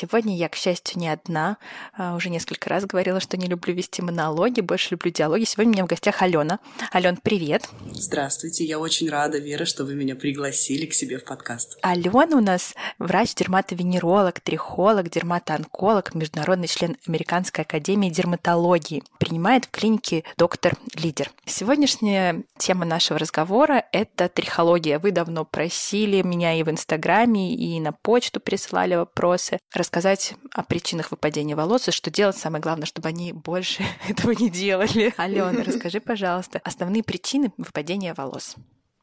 Сегодня 0.00 0.36
я, 0.36 0.48
к 0.48 0.54
счастью, 0.54 1.00
не 1.00 1.08
одна. 1.08 1.56
А, 1.92 2.14
уже 2.14 2.30
несколько 2.30 2.70
раз 2.70 2.84
говорила, 2.84 3.18
что 3.18 3.36
не 3.36 3.48
люблю 3.48 3.74
вести 3.74 4.00
монологи, 4.00 4.60
больше 4.60 4.90
люблю 4.92 5.10
диалоги. 5.10 5.42
Сегодня 5.42 5.72
у 5.72 5.74
меня 5.74 5.84
в 5.86 5.88
гостях 5.88 6.22
Алена. 6.22 6.60
Ален, 6.94 7.16
привет. 7.16 7.68
Здравствуйте, 7.90 8.64
я 8.64 8.78
очень 8.78 9.10
рада, 9.10 9.38
Вера, 9.38 9.64
что 9.64 9.84
вы 9.84 9.96
меня 9.96 10.14
пригласили 10.14 10.86
к 10.86 10.94
себе 10.94 11.18
в 11.18 11.24
подкаст. 11.24 11.78
Алена 11.82 12.36
у 12.36 12.40
нас 12.40 12.76
врач-дерматовенеролог, 13.00 14.38
трихолог, 14.38 15.10
дерматоонколог, 15.10 16.14
международный 16.14 16.68
член 16.68 16.96
Американской 17.08 17.64
академии 17.64 18.08
дерматологии. 18.08 19.02
Принимает 19.18 19.64
в 19.64 19.72
клинике 19.72 20.22
доктор 20.36 20.76
Лидер. 20.94 21.32
Сегодняшняя 21.44 22.44
тема 22.56 22.84
нашего 22.84 23.18
разговора— 23.18 23.84
это 23.92 24.28
трихология. 24.28 25.00
Вы 25.00 25.10
давно 25.10 25.44
просили 25.44 26.22
меня 26.22 26.54
и 26.54 26.62
в 26.62 26.70
Инстаграме, 26.70 27.52
и 27.52 27.80
на 27.80 27.90
почту 27.90 28.38
присылали 28.38 28.94
вопросы 28.94 29.58
рассказать 29.88 30.34
о 30.52 30.62
причинах 30.62 31.10
выпадения 31.10 31.56
волос 31.56 31.88
и 31.88 31.92
что 31.92 32.10
делать. 32.10 32.36
Самое 32.36 32.60
главное, 32.60 32.84
чтобы 32.84 33.08
они 33.08 33.32
больше 33.32 33.82
этого 34.08 34.32
не 34.32 34.50
делали. 34.50 35.14
Алена, 35.16 35.64
расскажи, 35.66 35.98
пожалуйста, 35.98 36.60
основные 36.62 37.02
причины 37.02 37.52
выпадения 37.56 38.12
волос. 38.14 38.56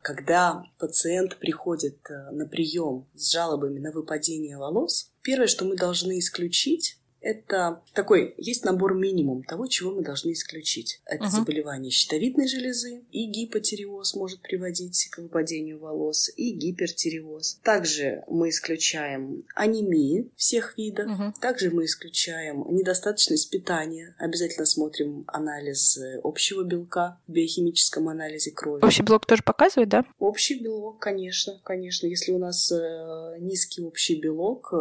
Когда 0.03 0.63
пациент 0.77 1.37
приходит 1.37 1.97
э, 2.11 2.29
на 2.31 2.45
прием 2.45 3.07
с 3.15 3.31
жалобами 3.31 3.79
на 3.79 3.91
выпадение 3.91 4.59
волос, 4.59 5.11
первое, 5.23 5.47
что 5.47 5.65
мы 5.65 5.75
должны 5.75 6.19
исключить, 6.19 6.99
это 7.25 7.81
такой, 7.93 8.35
есть 8.37 8.63
набор 8.65 8.93
минимум 8.93 9.43
того, 9.43 9.65
чего 9.65 9.91
мы 9.91 10.03
должны 10.03 10.33
исключить. 10.33 11.01
Это 11.05 11.25
uh-huh. 11.25 11.29
заболевание 11.31 11.89
щитовидной 11.89 12.47
железы, 12.47 13.01
и 13.11 13.25
гипотиреоз 13.25 14.13
может 14.13 14.41
приводить 14.41 15.09
к 15.11 15.17
выпадению 15.17 15.79
волос, 15.79 16.29
и 16.37 16.51
гипертиреоз. 16.51 17.61
Также 17.63 18.23
мы 18.27 18.49
исключаем 18.49 19.41
анемии 19.55 20.29
всех 20.35 20.77
видов, 20.77 21.07
uh-huh. 21.07 21.33
также 21.41 21.71
мы 21.71 21.85
исключаем 21.85 22.63
недостаточность 22.69 23.49
питания. 23.49 24.15
Обязательно 24.19 24.67
смотрим 24.67 25.23
анализ 25.25 25.97
общего 26.23 26.63
белка 26.63 27.19
в 27.27 27.31
биохимическом 27.31 28.07
анализе 28.07 28.51
крови. 28.51 28.85
Общий 28.85 29.01
белок 29.01 29.25
тоже 29.25 29.41
показывает, 29.41 29.89
да? 29.89 30.05
Общий 30.19 30.59
белок, 30.59 30.99
конечно, 30.99 31.59
конечно. 31.63 32.05
Если 32.05 32.31
у 32.31 32.37
нас 32.37 32.71
э, 32.71 33.37
низкий 33.39 33.81
общий 33.81 34.21
белок, 34.21 34.73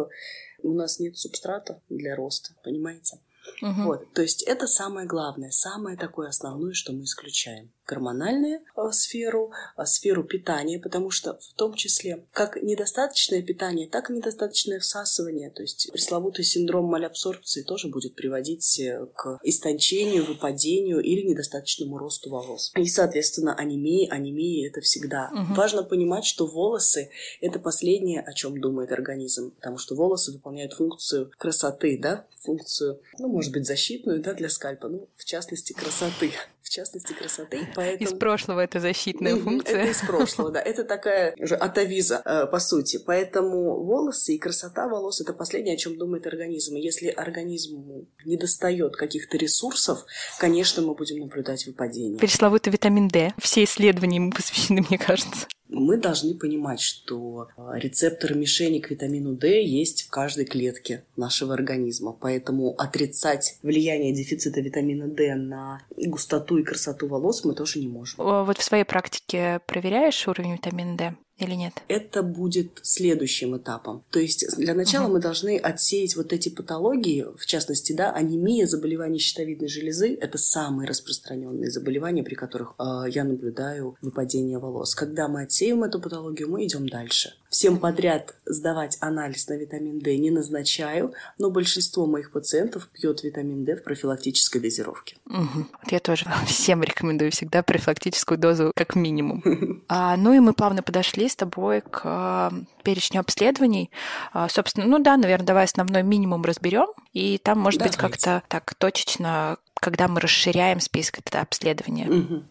у 0.65 0.73
нас 0.73 0.99
нет 0.99 1.17
субстрата 1.17 1.81
для 1.89 2.15
роста, 2.15 2.53
понимаете? 2.63 3.19
Угу. 3.61 3.83
Вот, 3.83 4.13
то 4.13 4.21
есть 4.21 4.43
это 4.43 4.67
самое 4.67 5.07
главное, 5.07 5.51
самое 5.51 5.97
такое 5.97 6.29
основное, 6.29 6.73
что 6.73 6.93
мы 6.93 7.03
исключаем 7.03 7.71
гормональную 7.85 8.61
э, 8.75 8.91
сферу, 8.91 9.51
э, 9.77 9.85
сферу 9.85 10.23
питания, 10.23 10.79
потому 10.79 11.09
что 11.09 11.39
в 11.39 11.53
том 11.53 11.73
числе 11.73 12.25
как 12.31 12.61
недостаточное 12.61 13.41
питание, 13.41 13.87
так 13.87 14.09
и 14.09 14.13
недостаточное 14.13 14.79
всасывание, 14.79 15.49
то 15.51 15.61
есть 15.61 15.89
пресловутый 15.91 16.45
синдром 16.45 16.85
малябсорбции 16.85 17.63
тоже 17.63 17.87
будет 17.87 18.15
приводить 18.15 18.79
э, 18.79 19.07
к 19.15 19.39
истончению, 19.43 20.25
выпадению 20.25 21.01
или 21.01 21.21
недостаточному 21.21 21.97
росту 21.97 22.29
волос. 22.29 22.71
И, 22.75 22.85
соответственно, 22.87 23.55
анемия, 23.55 24.09
анемия 24.11 24.69
это 24.69 24.81
всегда. 24.81 25.29
Угу. 25.31 25.53
Важно 25.55 25.83
понимать, 25.83 26.25
что 26.25 26.45
волосы— 26.45 27.09
это 27.41 27.59
последнее, 27.59 28.21
о 28.21 28.33
чем 28.33 28.59
думает 28.59 28.91
организм, 28.91 29.51
потому 29.51 29.77
что 29.77 29.95
волосы 29.95 30.33
выполняют 30.33 30.73
функцию 30.73 31.31
красоты, 31.37 31.99
да, 32.01 32.25
функцию, 32.41 32.99
ну, 33.17 33.27
может 33.27 33.51
быть, 33.51 33.65
защитную, 33.65 34.21
да, 34.21 34.33
для 34.33 34.49
скальпа, 34.49 34.87
ну, 34.87 35.09
в 35.15 35.25
частности, 35.25 35.73
красоты 35.73 36.31
в 36.65 36.69
частности, 36.69 37.13
красоты. 37.13 37.67
Поэтому... 37.75 38.09
Из 38.09 38.17
прошлого 38.17 38.59
это 38.59 38.79
защитная 38.79 39.35
функция. 39.37 39.83
Это 39.83 39.91
из 39.91 39.99
прошлого, 39.99 40.49
да. 40.49 40.59
Это 40.59 40.83
такая 40.83 41.35
уже 41.37 41.55
атовиза, 41.55 42.21
э, 42.25 42.47
по 42.47 42.59
сути. 42.59 42.97
Поэтому 43.05 43.83
волосы 43.83 44.33
и 44.33 44.39
красота 44.39 44.87
волос— 44.87 45.21
это 45.21 45.33
последнее, 45.33 45.75
о 45.75 45.77
чем 45.77 45.95
думает 45.95 46.25
организм. 46.25 46.75
И 46.75 46.81
если 46.81 47.09
организму 47.09 48.07
не 48.25 48.35
достает 48.35 48.95
каких-то 48.95 49.37
ресурсов, 49.37 50.05
конечно, 50.39 50.81
мы 50.81 50.95
будем 50.95 51.19
наблюдать 51.19 51.67
выпадение. 51.67 52.17
Пресловутый 52.17 52.73
витамин 52.73 53.09
D. 53.09 53.33
Все 53.37 53.63
исследования 53.63 54.15
ему 54.15 54.31
посвящены, 54.31 54.83
мне 54.89 54.97
кажется. 54.97 55.47
Мы 55.77 55.97
должны 55.97 56.35
понимать, 56.35 56.79
что 56.79 57.49
э, 57.57 57.71
рецепторы 57.75 58.35
мишени 58.35 58.79
к 58.79 58.89
витамину 58.89 59.33
D 59.33 59.61
есть 59.61 60.03
в 60.03 60.09
каждой 60.09 60.45
клетке 60.45 61.03
нашего 61.17 61.53
организма. 61.53 62.13
Поэтому 62.13 62.73
отрицать 62.77 63.59
влияние 63.61 64.13
дефицита 64.13 64.61
витамина 64.61 65.07
D 65.07 65.35
на 65.35 65.81
густоту 65.97 66.57
и 66.57 66.63
красоту 66.63 67.07
волос 67.07 67.43
мы 67.43 67.53
тоже 67.53 67.79
не 67.79 67.87
можем. 67.87 68.23
Вот 68.23 68.57
в 68.57 68.63
своей 68.63 68.85
практике 68.85 69.59
проверяешь 69.67 70.27
уровень 70.27 70.53
витамина 70.53 70.97
D? 70.97 71.15
Или 71.37 71.53
нет? 71.53 71.73
Это 71.87 72.23
будет 72.23 72.79
следующим 72.81 73.57
этапом. 73.57 74.03
То 74.09 74.19
есть 74.19 74.57
для 74.57 74.73
начала 74.73 75.05
угу. 75.05 75.13
мы 75.13 75.19
должны 75.19 75.57
отсеять 75.57 76.15
вот 76.15 76.31
эти 76.31 76.49
патологии, 76.49 77.25
в 77.37 77.45
частности, 77.45 77.93
да, 77.93 78.11
анемия, 78.11 78.67
заболевания 78.67 79.19
щитовидной 79.19 79.67
железы– 79.67 80.15
это 80.21 80.37
самые 80.37 80.87
распространенные 80.87 81.69
заболевания, 81.69 82.23
при 82.23 82.35
которых 82.35 82.75
э, 82.79 83.09
я 83.09 83.23
наблюдаю 83.25 83.97
выпадение 84.01 84.59
волос. 84.59 84.95
Когда 84.95 85.27
мы 85.27 85.43
отсеем 85.43 85.83
эту 85.83 85.99
патологию, 85.99 86.49
мы 86.49 86.65
идем 86.65 86.87
дальше. 86.87 87.33
Всем 87.55 87.77
подряд 87.77 88.35
сдавать 88.45 88.97
анализ 88.99 89.47
на 89.47 89.53
витамин 89.53 89.99
D 89.99 90.17
не 90.17 90.29
назначаю, 90.29 91.13
но 91.37 91.49
большинство 91.49 92.05
моих 92.05 92.33
пациентов 92.33 92.89
пьет 92.89 93.23
витамин 93.23 93.63
D 93.63 93.77
в 93.77 93.83
профилактической 93.85 94.59
дозировке. 94.59 95.15
Угу. 95.27 95.67
Вот 95.81 95.89
я 95.89 95.99
тоже 96.01 96.25
всем 96.47 96.83
рекомендую 96.83 97.31
всегда 97.31 97.63
профилактическую 97.63 98.37
дозу 98.37 98.73
как 98.75 98.95
минимум. 98.95 99.41
А, 99.87 100.17
ну 100.17 100.33
и 100.33 100.39
мы 100.39 100.53
плавно 100.53 100.81
подошли 100.83 101.29
с 101.29 101.35
тобой 101.35 101.81
к 101.81 102.01
а, 102.03 102.51
перечню 102.83 103.21
обследований. 103.21 103.91
А, 104.33 104.49
собственно, 104.49 104.85
ну 104.85 104.99
да, 104.99 105.15
наверное, 105.15 105.45
давай 105.45 105.63
основной 105.65 106.03
минимум 106.03 106.43
разберем, 106.43 106.87
и 107.13 107.37
там, 107.37 107.59
может 107.59 107.79
Давайте. 107.79 107.97
быть, 107.97 108.01
как-то 108.01 108.43
так 108.49 108.73
точечно, 108.75 109.57
когда 109.75 110.07
мы 110.07 110.19
расширяем 110.19 110.79
список 110.79 111.19
это 111.23 111.41
обследования. 111.41 112.09
Угу. 112.09 112.43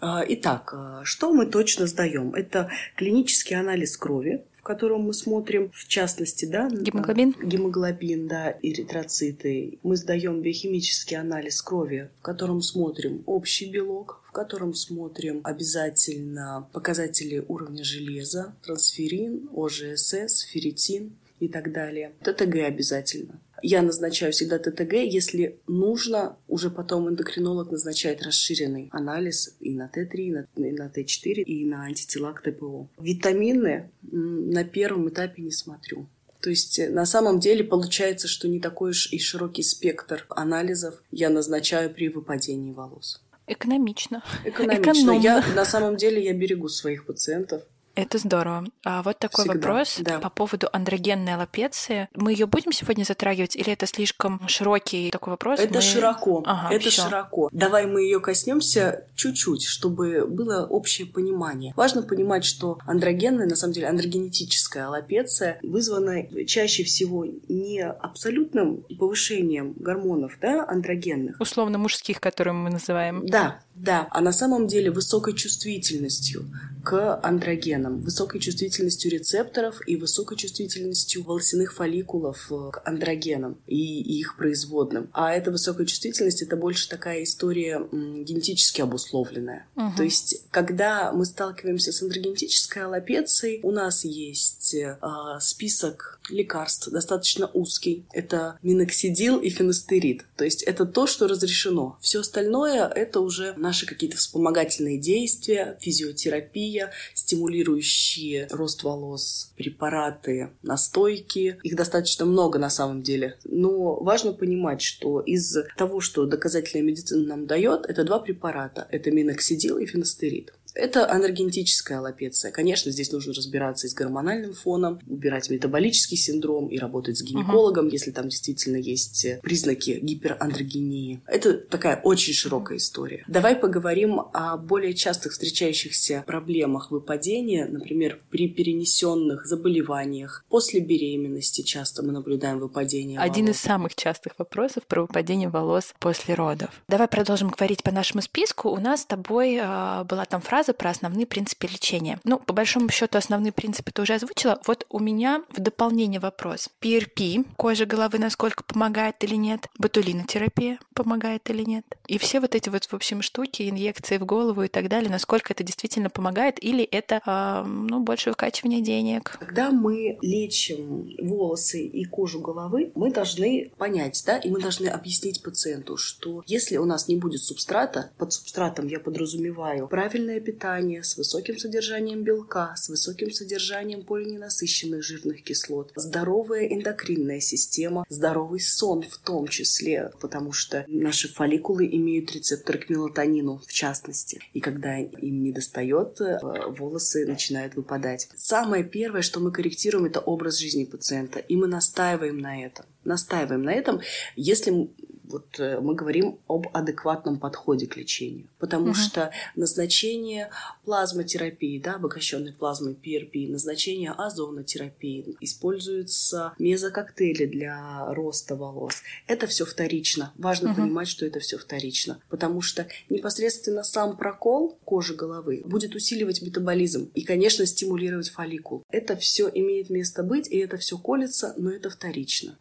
Итак, 0.00 0.74
что 1.02 1.32
мы 1.32 1.46
точно 1.46 1.86
сдаем? 1.86 2.34
Это 2.34 2.70
клинический 2.96 3.56
анализ 3.56 3.96
крови, 3.96 4.44
в 4.54 4.62
котором 4.62 5.02
мы 5.02 5.14
смотрим, 5.14 5.70
в 5.72 5.88
частности, 5.88 6.44
да, 6.44 6.68
гемоглобин, 6.68 7.34
гемоглобин, 7.42 8.28
да, 8.28 8.56
эритроциты. 8.62 9.78
Мы 9.82 9.96
сдаем 9.96 10.40
биохимический 10.42 11.16
анализ 11.16 11.62
крови, 11.62 12.10
в 12.18 12.22
котором 12.22 12.60
смотрим 12.60 13.22
общий 13.26 13.70
белок, 13.70 14.22
в 14.28 14.32
котором 14.32 14.74
смотрим 14.74 15.40
обязательно 15.42 16.68
показатели 16.72 17.44
уровня 17.48 17.82
железа, 17.82 18.54
трансферин, 18.62 19.48
ОЖСС, 19.56 20.42
ферритин 20.42 21.16
и 21.40 21.48
так 21.48 21.72
далее. 21.72 22.12
ТТГ 22.22 22.56
обязательно. 22.66 23.40
Я 23.62 23.82
назначаю 23.82 24.32
всегда 24.32 24.58
ТТГ, 24.58 24.92
если 24.94 25.60
нужно, 25.66 26.36
уже 26.48 26.70
потом 26.70 27.08
эндокринолог 27.08 27.70
назначает 27.70 28.22
расширенный 28.22 28.88
анализ 28.92 29.56
и 29.60 29.74
на 29.74 29.90
Т3, 29.94 30.14
и 30.14 30.30
на, 30.30 30.46
и 30.56 30.72
на 30.72 30.88
Т4, 30.88 31.42
и 31.42 31.64
на 31.64 31.84
антитела 31.84 32.32
к 32.32 32.42
ТПО. 32.42 32.88
Витамины 32.98 33.90
на 34.02 34.64
первом 34.64 35.08
этапе 35.08 35.42
не 35.42 35.52
смотрю. 35.52 36.08
То 36.40 36.50
есть 36.50 36.78
э, 36.78 36.88
на 36.88 37.04
самом 37.04 37.40
деле 37.40 37.64
получается, 37.64 38.28
что 38.28 38.48
не 38.48 38.60
такой 38.60 38.90
уж 38.90 39.12
и 39.12 39.18
широкий 39.18 39.62
спектр 39.62 40.24
анализов 40.28 41.02
я 41.10 41.30
назначаю 41.30 41.92
при 41.92 42.08
выпадении 42.08 42.72
волос. 42.72 43.22
Экономично. 43.46 44.22
Экономично. 44.44 44.90
Экономно. 44.90 45.20
Я, 45.20 45.44
на 45.56 45.64
самом 45.64 45.96
деле 45.96 46.22
я 46.22 46.34
берегу 46.34 46.68
своих 46.68 47.06
пациентов. 47.06 47.62
Это 47.98 48.18
здорово. 48.18 48.64
А 48.84 49.02
вот 49.02 49.18
такой 49.18 49.44
Всегда, 49.44 49.58
вопрос 49.58 49.96
да. 49.98 50.18
по 50.20 50.30
поводу 50.30 50.68
андрогенной 50.72 51.34
аллопеции. 51.34 52.08
Мы 52.14 52.30
ее 52.30 52.46
будем 52.46 52.70
сегодня 52.70 53.02
затрагивать, 53.02 53.56
или 53.56 53.72
это 53.72 53.86
слишком 53.86 54.40
широкий 54.46 55.10
такой 55.10 55.32
вопрос? 55.32 55.58
Это 55.58 55.74
мы... 55.74 55.80
широко. 55.80 56.44
Ага, 56.46 56.72
это 56.72 56.90
всё. 56.90 57.02
широко. 57.02 57.48
Давай 57.50 57.86
мы 57.86 58.02
ее 58.02 58.20
коснемся 58.20 59.04
чуть-чуть, 59.16 59.64
чтобы 59.64 60.28
было 60.28 60.64
общее 60.64 61.08
понимание. 61.08 61.72
Важно 61.74 62.02
понимать, 62.02 62.44
что 62.44 62.78
андрогенная, 62.86 63.48
на 63.48 63.56
самом 63.56 63.72
деле, 63.72 63.88
андрогенетическая 63.88 64.86
аллопеция 64.86 65.58
вызвана 65.64 66.22
чаще 66.46 66.84
всего 66.84 67.26
не 67.48 67.82
абсолютным 67.82 68.84
повышением 68.96 69.72
гормонов, 69.72 70.38
да, 70.40 70.64
андрогенных. 70.68 71.40
Условно 71.40 71.78
мужских, 71.78 72.20
которые 72.20 72.54
мы 72.54 72.70
называем. 72.70 73.26
Да, 73.26 73.58
Да, 73.80 74.08
а 74.10 74.20
на 74.20 74.32
самом 74.32 74.66
деле 74.66 74.90
высокой 74.90 75.34
чувствительностью 75.34 76.44
к 76.84 77.20
андрогенам, 77.22 78.00
высокой 78.00 78.40
чувствительностью 78.40 79.10
рецепторов 79.10 79.80
и 79.86 79.96
высокой 79.96 80.36
чувствительностью 80.36 81.22
волосяных 81.22 81.74
фолликулов 81.74 82.50
э, 82.50 82.70
к 82.72 82.82
андрогенам 82.88 83.58
и 83.66 84.00
их 84.18 84.36
производным. 84.36 85.10
А 85.12 85.32
эта 85.32 85.50
высокая 85.50 85.86
чувствительность 85.86 86.40
это 86.40 86.56
больше 86.56 86.88
такая 86.88 87.24
история 87.24 87.86
генетически 87.92 88.80
обусловленная. 88.80 89.66
Угу. 89.76 89.92
То 89.96 90.02
есть, 90.02 90.46
когда 90.50 91.12
мы 91.12 91.26
сталкиваемся 91.26 91.92
с 91.92 92.02
андрогенетической 92.02 92.84
аллопецией, 92.84 93.60
у 93.62 93.70
нас 93.70 94.04
есть 94.04 94.74
э, 94.74 94.96
список 95.40 96.18
лекарств 96.30 96.88
достаточно 96.90 97.50
узкий. 97.52 98.06
Это 98.12 98.58
миноксидил 98.62 99.38
и 99.38 99.50
фенастерид. 99.50 100.24
То 100.36 100.44
есть 100.44 100.62
это 100.62 100.86
то, 100.86 101.06
что 101.06 101.26
разрешено. 101.26 101.98
Все 102.00 102.20
остальное 102.20 102.86
это 102.86 103.20
уже 103.20 103.54
наши 103.68 103.84
какие-то 103.84 104.16
вспомогательные 104.16 104.98
действия, 104.98 105.76
физиотерапия, 105.78 106.90
стимулирующие 107.12 108.48
рост 108.50 108.82
волос, 108.82 109.52
препараты, 109.56 110.50
настойки. 110.62 111.58
Их 111.62 111.76
достаточно 111.76 112.24
много 112.24 112.58
на 112.58 112.70
самом 112.70 113.02
деле. 113.02 113.36
Но 113.44 113.96
важно 113.96 114.32
понимать, 114.32 114.80
что 114.80 115.20
из 115.20 115.54
того, 115.76 116.00
что 116.00 116.24
доказательная 116.24 116.82
медицина 116.86 117.26
нам 117.26 117.46
дает, 117.46 117.84
это 117.84 118.04
два 118.04 118.20
препарата. 118.20 118.88
Это 118.90 119.10
миноксидил 119.10 119.76
и 119.76 119.84
фенастерид. 119.84 120.54
Это 120.78 121.10
анергентическая 121.10 121.98
аллопеция. 121.98 122.52
Конечно, 122.52 122.92
здесь 122.92 123.10
нужно 123.10 123.34
разбираться 123.34 123.88
и 123.88 123.90
с 123.90 123.94
гормональным 123.94 124.54
фоном, 124.54 125.00
убирать 125.08 125.50
метаболический 125.50 126.16
синдром 126.16 126.68
и 126.68 126.78
работать 126.78 127.18
с 127.18 127.22
гинекологом, 127.22 127.88
uh-huh. 127.88 127.92
если 127.92 128.12
там 128.12 128.28
действительно 128.28 128.76
есть 128.76 129.24
э, 129.24 129.40
признаки 129.42 129.98
гиперандрогении. 130.00 131.20
Это 131.26 131.54
такая 131.54 132.00
очень 132.04 132.32
широкая 132.32 132.78
история. 132.78 133.24
Давай 133.26 133.56
поговорим 133.56 134.20
о 134.32 134.56
более 134.56 134.94
частых 134.94 135.32
встречающихся 135.32 136.22
проблемах 136.26 136.92
выпадения, 136.92 137.66
например, 137.66 138.20
при 138.30 138.48
перенесенных 138.48 139.46
заболеваниях. 139.46 140.44
После 140.48 140.78
беременности 140.78 141.62
часто 141.62 142.04
мы 142.04 142.12
наблюдаем 142.12 142.60
выпадение 142.60 143.18
Один 143.18 143.46
волос. 143.46 143.56
из 143.56 143.62
самых 143.62 143.94
частых 143.96 144.38
вопросов 144.38 144.86
про 144.86 145.02
выпадение 145.02 145.48
волос 145.48 145.92
после 145.98 146.34
родов. 146.34 146.70
Давай 146.86 147.08
продолжим 147.08 147.48
говорить 147.48 147.82
по 147.82 147.90
нашему 147.90 148.22
списку. 148.22 148.68
У 148.68 148.78
нас 148.78 149.02
с 149.02 149.06
тобой 149.06 149.56
э, 149.56 150.04
была 150.04 150.24
там 150.24 150.40
фраза 150.40 150.67
фраза 150.68 150.74
про 150.74 150.90
основные 150.90 151.26
принципы 151.26 151.66
лечения. 151.66 152.20
Ну, 152.24 152.38
по 152.38 152.52
большому 152.52 152.90
счету, 152.90 153.18
основные 153.18 153.52
принципы 153.52 153.90
ты 153.92 154.02
уже 154.02 154.14
озвучила. 154.14 154.60
Вот 154.66 154.86
у 154.90 154.98
меня 154.98 155.42
в 155.50 155.60
дополнение 155.60 156.20
вопрос. 156.20 156.68
PRP, 156.80 157.44
кожа 157.56 157.86
головы, 157.86 158.18
насколько 158.18 158.64
помогает 158.64 159.24
или 159.24 159.36
нет? 159.36 159.68
Ботулинотерапия 159.78 160.78
помогает 160.94 161.48
или 161.50 161.64
нет? 161.64 161.84
И 162.06 162.18
все 162.18 162.40
вот 162.40 162.54
эти 162.54 162.68
вот, 162.68 162.84
в 162.84 162.94
общем, 162.94 163.22
штуки, 163.22 163.68
инъекции 163.68 164.18
в 164.18 164.24
голову 164.24 164.62
и 164.62 164.68
так 164.68 164.88
далее, 164.88 165.10
насколько 165.10 165.52
это 165.52 165.64
действительно 165.64 166.10
помогает 166.10 166.62
или 166.62 166.84
это, 166.84 167.20
э, 167.26 167.66
ну, 167.66 168.00
больше 168.00 168.30
выкачивание 168.30 168.80
денег? 168.80 169.36
Когда 169.40 169.70
мы 169.70 170.18
лечим 170.22 171.08
волосы 171.20 171.82
и 171.82 172.04
кожу 172.04 172.40
головы, 172.40 172.92
мы 172.94 173.10
должны 173.10 173.70
понять, 173.78 174.22
да, 174.26 174.38
и 174.38 174.50
мы 174.50 174.60
должны 174.60 174.88
объяснить 174.88 175.42
пациенту, 175.42 175.96
что 175.96 176.42
если 176.46 176.76
у 176.78 176.84
нас 176.84 177.08
не 177.08 177.16
будет 177.16 177.42
субстрата, 177.42 178.10
под 178.18 178.32
субстратом 178.32 178.88
я 178.88 179.00
подразумеваю 179.00 179.88
правильное 179.88 180.40
питание 180.40 180.57
с 181.02 181.16
высоким 181.16 181.58
содержанием 181.58 182.22
белка, 182.22 182.74
с 182.76 182.88
высоким 182.88 183.30
содержанием 183.30 184.02
полиненасыщенных 184.02 185.02
жирных 185.02 185.42
кислот, 185.42 185.92
здоровая 185.94 186.66
эндокринная 186.66 187.40
система, 187.40 188.04
здоровый 188.08 188.60
сон 188.60 189.02
в 189.02 189.18
том 189.18 189.46
числе, 189.48 190.10
потому 190.20 190.52
что 190.52 190.84
наши 190.88 191.32
фолликулы 191.32 191.86
имеют 191.86 192.32
рецепторы 192.32 192.78
к 192.78 192.90
мелатонину 192.90 193.62
в 193.66 193.72
частности. 193.72 194.40
И 194.52 194.60
когда 194.60 194.98
им 194.98 195.42
не 195.42 195.52
достает, 195.52 196.20
э, 196.20 196.38
волосы 196.68 197.26
начинают 197.26 197.76
выпадать. 197.76 198.28
Самое 198.36 198.84
первое, 198.84 199.22
что 199.22 199.40
мы 199.40 199.52
корректируем, 199.52 200.06
это 200.06 200.20
образ 200.20 200.58
жизни 200.58 200.84
пациента. 200.84 201.38
И 201.38 201.56
мы 201.56 201.66
настаиваем 201.66 202.38
на 202.38 202.64
этом 202.64 202.86
настаиваем 203.08 203.62
на 203.62 203.72
этом, 203.72 204.00
если 204.36 204.90
вот 205.28 205.60
э, 205.60 205.78
мы 205.80 205.94
говорим 205.94 206.38
об 206.48 206.68
адекватном 206.72 207.38
подходе 207.38 207.86
к 207.86 207.96
лечению, 207.96 208.48
потому 208.58 208.88
угу. 208.88 208.94
что 208.94 209.30
назначение 209.56 210.50
плазмотерапии, 210.84 211.78
да, 211.78 211.94
обогащенной 211.96 212.52
плазмой 212.52 212.94
PRP, 212.94 213.50
назначение 213.50 214.12
озонотерапии, 214.12 215.36
используются 215.40 216.54
мезококтейли 216.58 217.46
для 217.46 218.06
роста 218.14 218.56
волос. 218.56 219.02
Это 219.26 219.46
все 219.46 219.64
вторично. 219.64 220.32
Важно 220.36 220.72
угу. 220.72 220.82
понимать, 220.82 221.08
что 221.08 221.26
это 221.26 221.40
все 221.40 221.58
вторично, 221.58 222.20
потому 222.28 222.60
что 222.60 222.86
непосредственно 223.08 223.84
сам 223.84 224.16
прокол 224.16 224.78
кожи 224.84 225.14
головы 225.14 225.62
будет 225.64 225.94
усиливать 225.94 226.42
метаболизм 226.42 227.10
и, 227.14 227.22
конечно, 227.22 227.66
стимулировать 227.66 228.30
фолликул. 228.30 228.82
Это 228.90 229.16
все 229.16 229.50
имеет 229.52 229.90
место 229.90 230.22
быть, 230.22 230.48
и 230.48 230.58
это 230.58 230.76
все 230.76 230.98
колется, 230.98 231.54
но 231.56 231.70
это 231.70 231.90
вторично. 231.90 232.58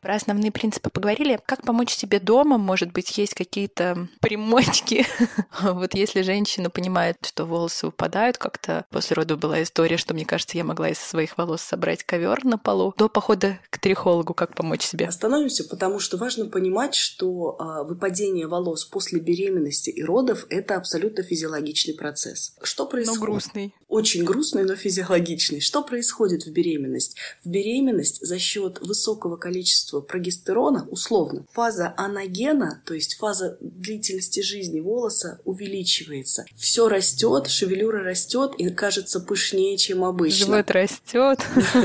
Про 0.00 0.14
основные 0.14 0.50
принципы 0.50 0.88
поговорили. 0.88 1.38
Как 1.44 1.62
помочь 1.62 1.92
себе 1.92 2.20
дома? 2.20 2.56
Может 2.56 2.90
быть, 2.92 3.18
есть 3.18 3.34
какие-то 3.34 4.08
примочки? 4.20 5.06
вот 5.62 5.94
если 5.94 6.22
женщина 6.22 6.70
понимает, 6.70 7.18
что 7.22 7.44
волосы 7.44 7.88
упадают, 7.88 8.38
как-то 8.38 8.86
после 8.90 9.14
родов 9.14 9.38
была 9.38 9.62
история, 9.62 9.98
что, 9.98 10.14
мне 10.14 10.24
кажется, 10.24 10.56
я 10.56 10.64
могла 10.64 10.88
из 10.88 10.98
своих 10.98 11.36
волос 11.36 11.60
собрать 11.60 12.02
ковер 12.02 12.44
на 12.44 12.56
полу. 12.56 12.94
До 12.96 13.10
похода 13.10 13.58
к 13.68 13.78
трихологу 13.78 14.32
как 14.32 14.54
помочь 14.54 14.82
себе? 14.82 15.06
Остановимся, 15.06 15.64
потому 15.64 15.98
что 15.98 16.16
важно 16.16 16.46
понимать, 16.46 16.94
что 16.94 17.58
э, 17.58 17.86
выпадение 17.86 18.46
волос 18.46 18.86
после 18.86 19.20
беременности 19.20 19.90
и 19.90 20.02
родов– 20.02 20.46
это 20.48 20.76
абсолютно 20.76 21.22
физиологичный 21.22 21.94
процесс. 21.94 22.54
Что 22.62 22.86
происходит? 22.86 23.20
Но 23.20 23.26
грустный. 23.26 23.74
Очень 23.90 24.22
грустный, 24.22 24.62
но 24.62 24.76
физиологичный. 24.76 25.60
Что 25.60 25.82
происходит 25.82 26.46
в 26.46 26.52
беременность? 26.52 27.16
В 27.44 27.48
беременность 27.48 28.24
за 28.24 28.38
счет 28.38 28.78
высокого 28.80 29.36
количества 29.36 30.00
прогестерона, 30.00 30.86
условно, 30.92 31.44
фаза 31.50 31.92
анагена, 31.96 32.84
то 32.86 32.94
есть 32.94 33.16
фаза 33.16 33.58
длительности 33.60 34.42
жизни 34.42 34.78
волоса 34.78 35.40
увеличивается. 35.44 36.44
Все 36.56 36.88
растет, 36.88 37.48
шевелюра 37.48 38.04
растет 38.04 38.52
и 38.58 38.70
кажется 38.70 39.18
пышнее, 39.18 39.76
чем 39.76 40.04
обычно. 40.04 40.46
Живот 40.46 40.70
растет. 40.70 41.40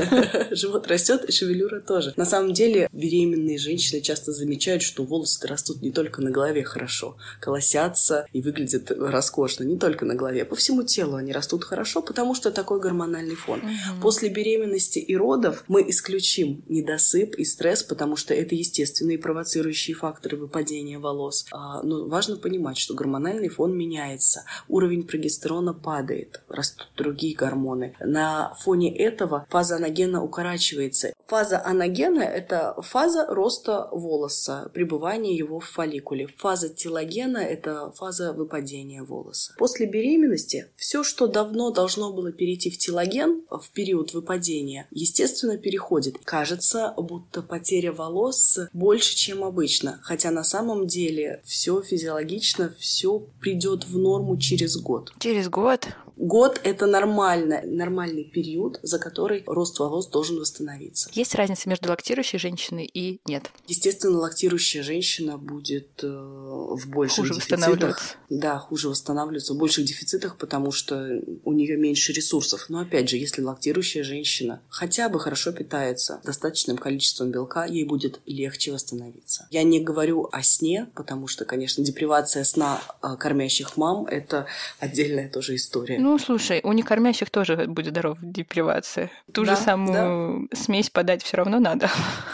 Живот 0.52 0.86
растет, 0.86 1.24
и 1.24 1.32
шевелюра 1.32 1.80
тоже. 1.80 2.14
На 2.16 2.24
самом 2.24 2.52
деле 2.52 2.88
беременные 2.92 3.58
женщины 3.58 4.00
часто 4.00 4.32
замечают, 4.32 4.82
что 4.82 5.02
волосы 5.02 5.44
растут 5.48 5.82
не 5.82 5.90
только 5.90 6.22
на 6.22 6.30
голове 6.30 6.62
хорошо, 6.62 7.16
колосятся 7.40 8.26
и 8.32 8.40
выглядят 8.40 8.92
роскошно, 8.92 9.64
не 9.64 9.76
только 9.76 10.04
на 10.04 10.14
голове, 10.14 10.44
по 10.44 10.54
всему 10.54 10.84
телу 10.84 11.16
они 11.16 11.32
растут 11.32 11.64
хорошо, 11.64 11.95
потому 12.02 12.34
что 12.34 12.50
такой 12.50 12.80
гормональный 12.80 13.34
фон. 13.34 13.60
После 14.00 14.28
беременности 14.28 14.98
и 14.98 15.16
родов 15.16 15.64
мы 15.68 15.88
исключим 15.88 16.62
недосып 16.68 17.34
и 17.34 17.44
стресс, 17.44 17.82
потому 17.82 18.16
что 18.16 18.34
это 18.34 18.54
естественные 18.54 19.18
провоцирующие 19.18 19.96
факторы 19.96 20.36
выпадения 20.36 20.98
волос. 20.98 21.46
А, 21.52 21.82
но 21.82 22.06
важно 22.06 22.36
понимать, 22.36 22.78
что 22.78 22.94
гормональный 22.94 23.48
фон 23.48 23.76
меняется, 23.76 24.44
уровень 24.68 25.06
прогестерона 25.06 25.74
падает, 25.74 26.42
растут 26.48 26.88
другие 26.96 27.34
гормоны. 27.34 27.94
На 28.00 28.54
фоне 28.60 28.96
этого 28.96 29.46
фаза 29.48 29.76
анагена 29.76 30.22
укорачивается. 30.22 31.12
Фаза 31.26 31.60
анагена– 31.64 32.22
это 32.22 32.76
фаза 32.82 33.26
роста 33.28 33.88
волоса, 33.90 34.70
пребывания 34.72 35.36
его 35.36 35.58
в 35.58 35.64
фолликуле. 35.64 36.28
Фаза 36.38 36.68
телогена– 36.68 37.38
это 37.38 37.90
фаза 37.96 38.32
выпадения 38.32 39.02
волоса. 39.02 39.52
После 39.58 39.86
беременности 39.86 40.70
все, 40.76 41.02
что 41.02 41.26
давно 41.26 41.72
должно 41.72 42.12
было 42.12 42.30
перейти 42.30 42.70
в 42.70 42.78
телоген 42.78 43.42
в 43.50 43.70
период 43.72 44.14
выпадения, 44.14 44.86
естественно, 44.92 45.58
переходит. 45.58 46.18
Кажется, 46.22 46.94
будто 46.96 47.42
потеря 47.42 47.92
волос 47.92 48.60
больше, 48.72 49.16
чем 49.16 49.42
обычно. 49.42 49.98
Хотя 50.02 50.30
на 50.30 50.44
самом 50.44 50.86
деле 50.86 51.42
все 51.44 51.82
физиологично, 51.82 52.72
все 52.78 53.18
придет 53.40 53.84
в 53.84 53.98
норму 53.98 54.36
через 54.36 54.76
год. 54.76 55.12
Через 55.18 55.48
год? 55.48 55.88
Год– 56.16 56.60
это 56.64 56.86
нормально, 56.86 57.60
нормальный 57.64 58.24
период, 58.24 58.78
за 58.82 58.98
который 58.98 59.42
рост 59.46 59.78
волос 59.78 60.08
должен 60.08 60.38
восстановиться. 60.38 61.10
Есть 61.16 61.34
разница 61.34 61.66
между 61.70 61.88
лактирующей 61.88 62.38
женщиной 62.38 62.84
и 62.92 63.20
нет? 63.24 63.50
Естественно, 63.66 64.18
лактирующая 64.18 64.82
женщина 64.82 65.38
будет 65.38 65.88
э, 66.02 66.06
в 66.06 66.86
больших 66.90 67.28
хуже 67.28 67.34
дефицитах. 67.36 68.16
Да, 68.28 68.58
хуже 68.58 68.90
восстанавливаться, 68.90 69.54
в 69.54 69.56
больших 69.56 69.86
дефицитах, 69.86 70.36
потому 70.36 70.72
что 70.72 71.22
у 71.44 71.52
нее 71.54 71.78
меньше 71.78 72.12
ресурсов. 72.12 72.66
Но 72.68 72.80
опять 72.80 73.08
же, 73.08 73.16
если 73.16 73.40
лактирующая 73.40 74.04
женщина 74.04 74.60
хотя 74.68 75.08
бы 75.08 75.18
хорошо 75.18 75.52
питается 75.52 76.20
достаточным 76.22 76.76
количеством 76.76 77.30
белка, 77.30 77.64
ей 77.64 77.86
будет 77.86 78.20
легче 78.26 78.72
восстановиться. 78.72 79.48
Я 79.50 79.62
не 79.62 79.80
говорю 79.80 80.28
о 80.30 80.42
сне, 80.42 80.86
потому 80.94 81.28
что, 81.28 81.46
конечно, 81.46 81.82
депривация 81.82 82.44
сна 82.44 82.82
э, 83.02 83.16
кормящих 83.18 83.78
мам– 83.78 84.04
это 84.10 84.44
отдельная 84.80 85.30
тоже 85.30 85.54
история. 85.54 85.98
Ну, 85.98 86.18
слушай, 86.18 86.60
у 86.62 86.72
некормящих 86.72 87.30
тоже 87.30 87.64
будет 87.66 87.92
здоров 87.92 88.18
депривация. 88.20 89.10
Ту 89.32 89.46
да, 89.46 89.56
же 89.56 89.62
самую 89.62 90.48
да. 90.50 90.56
смесь 90.56 90.90
под 90.90 91.05
подать 91.06 91.22
все 91.22 91.36
равно 91.36 91.60
надо. 91.60 91.88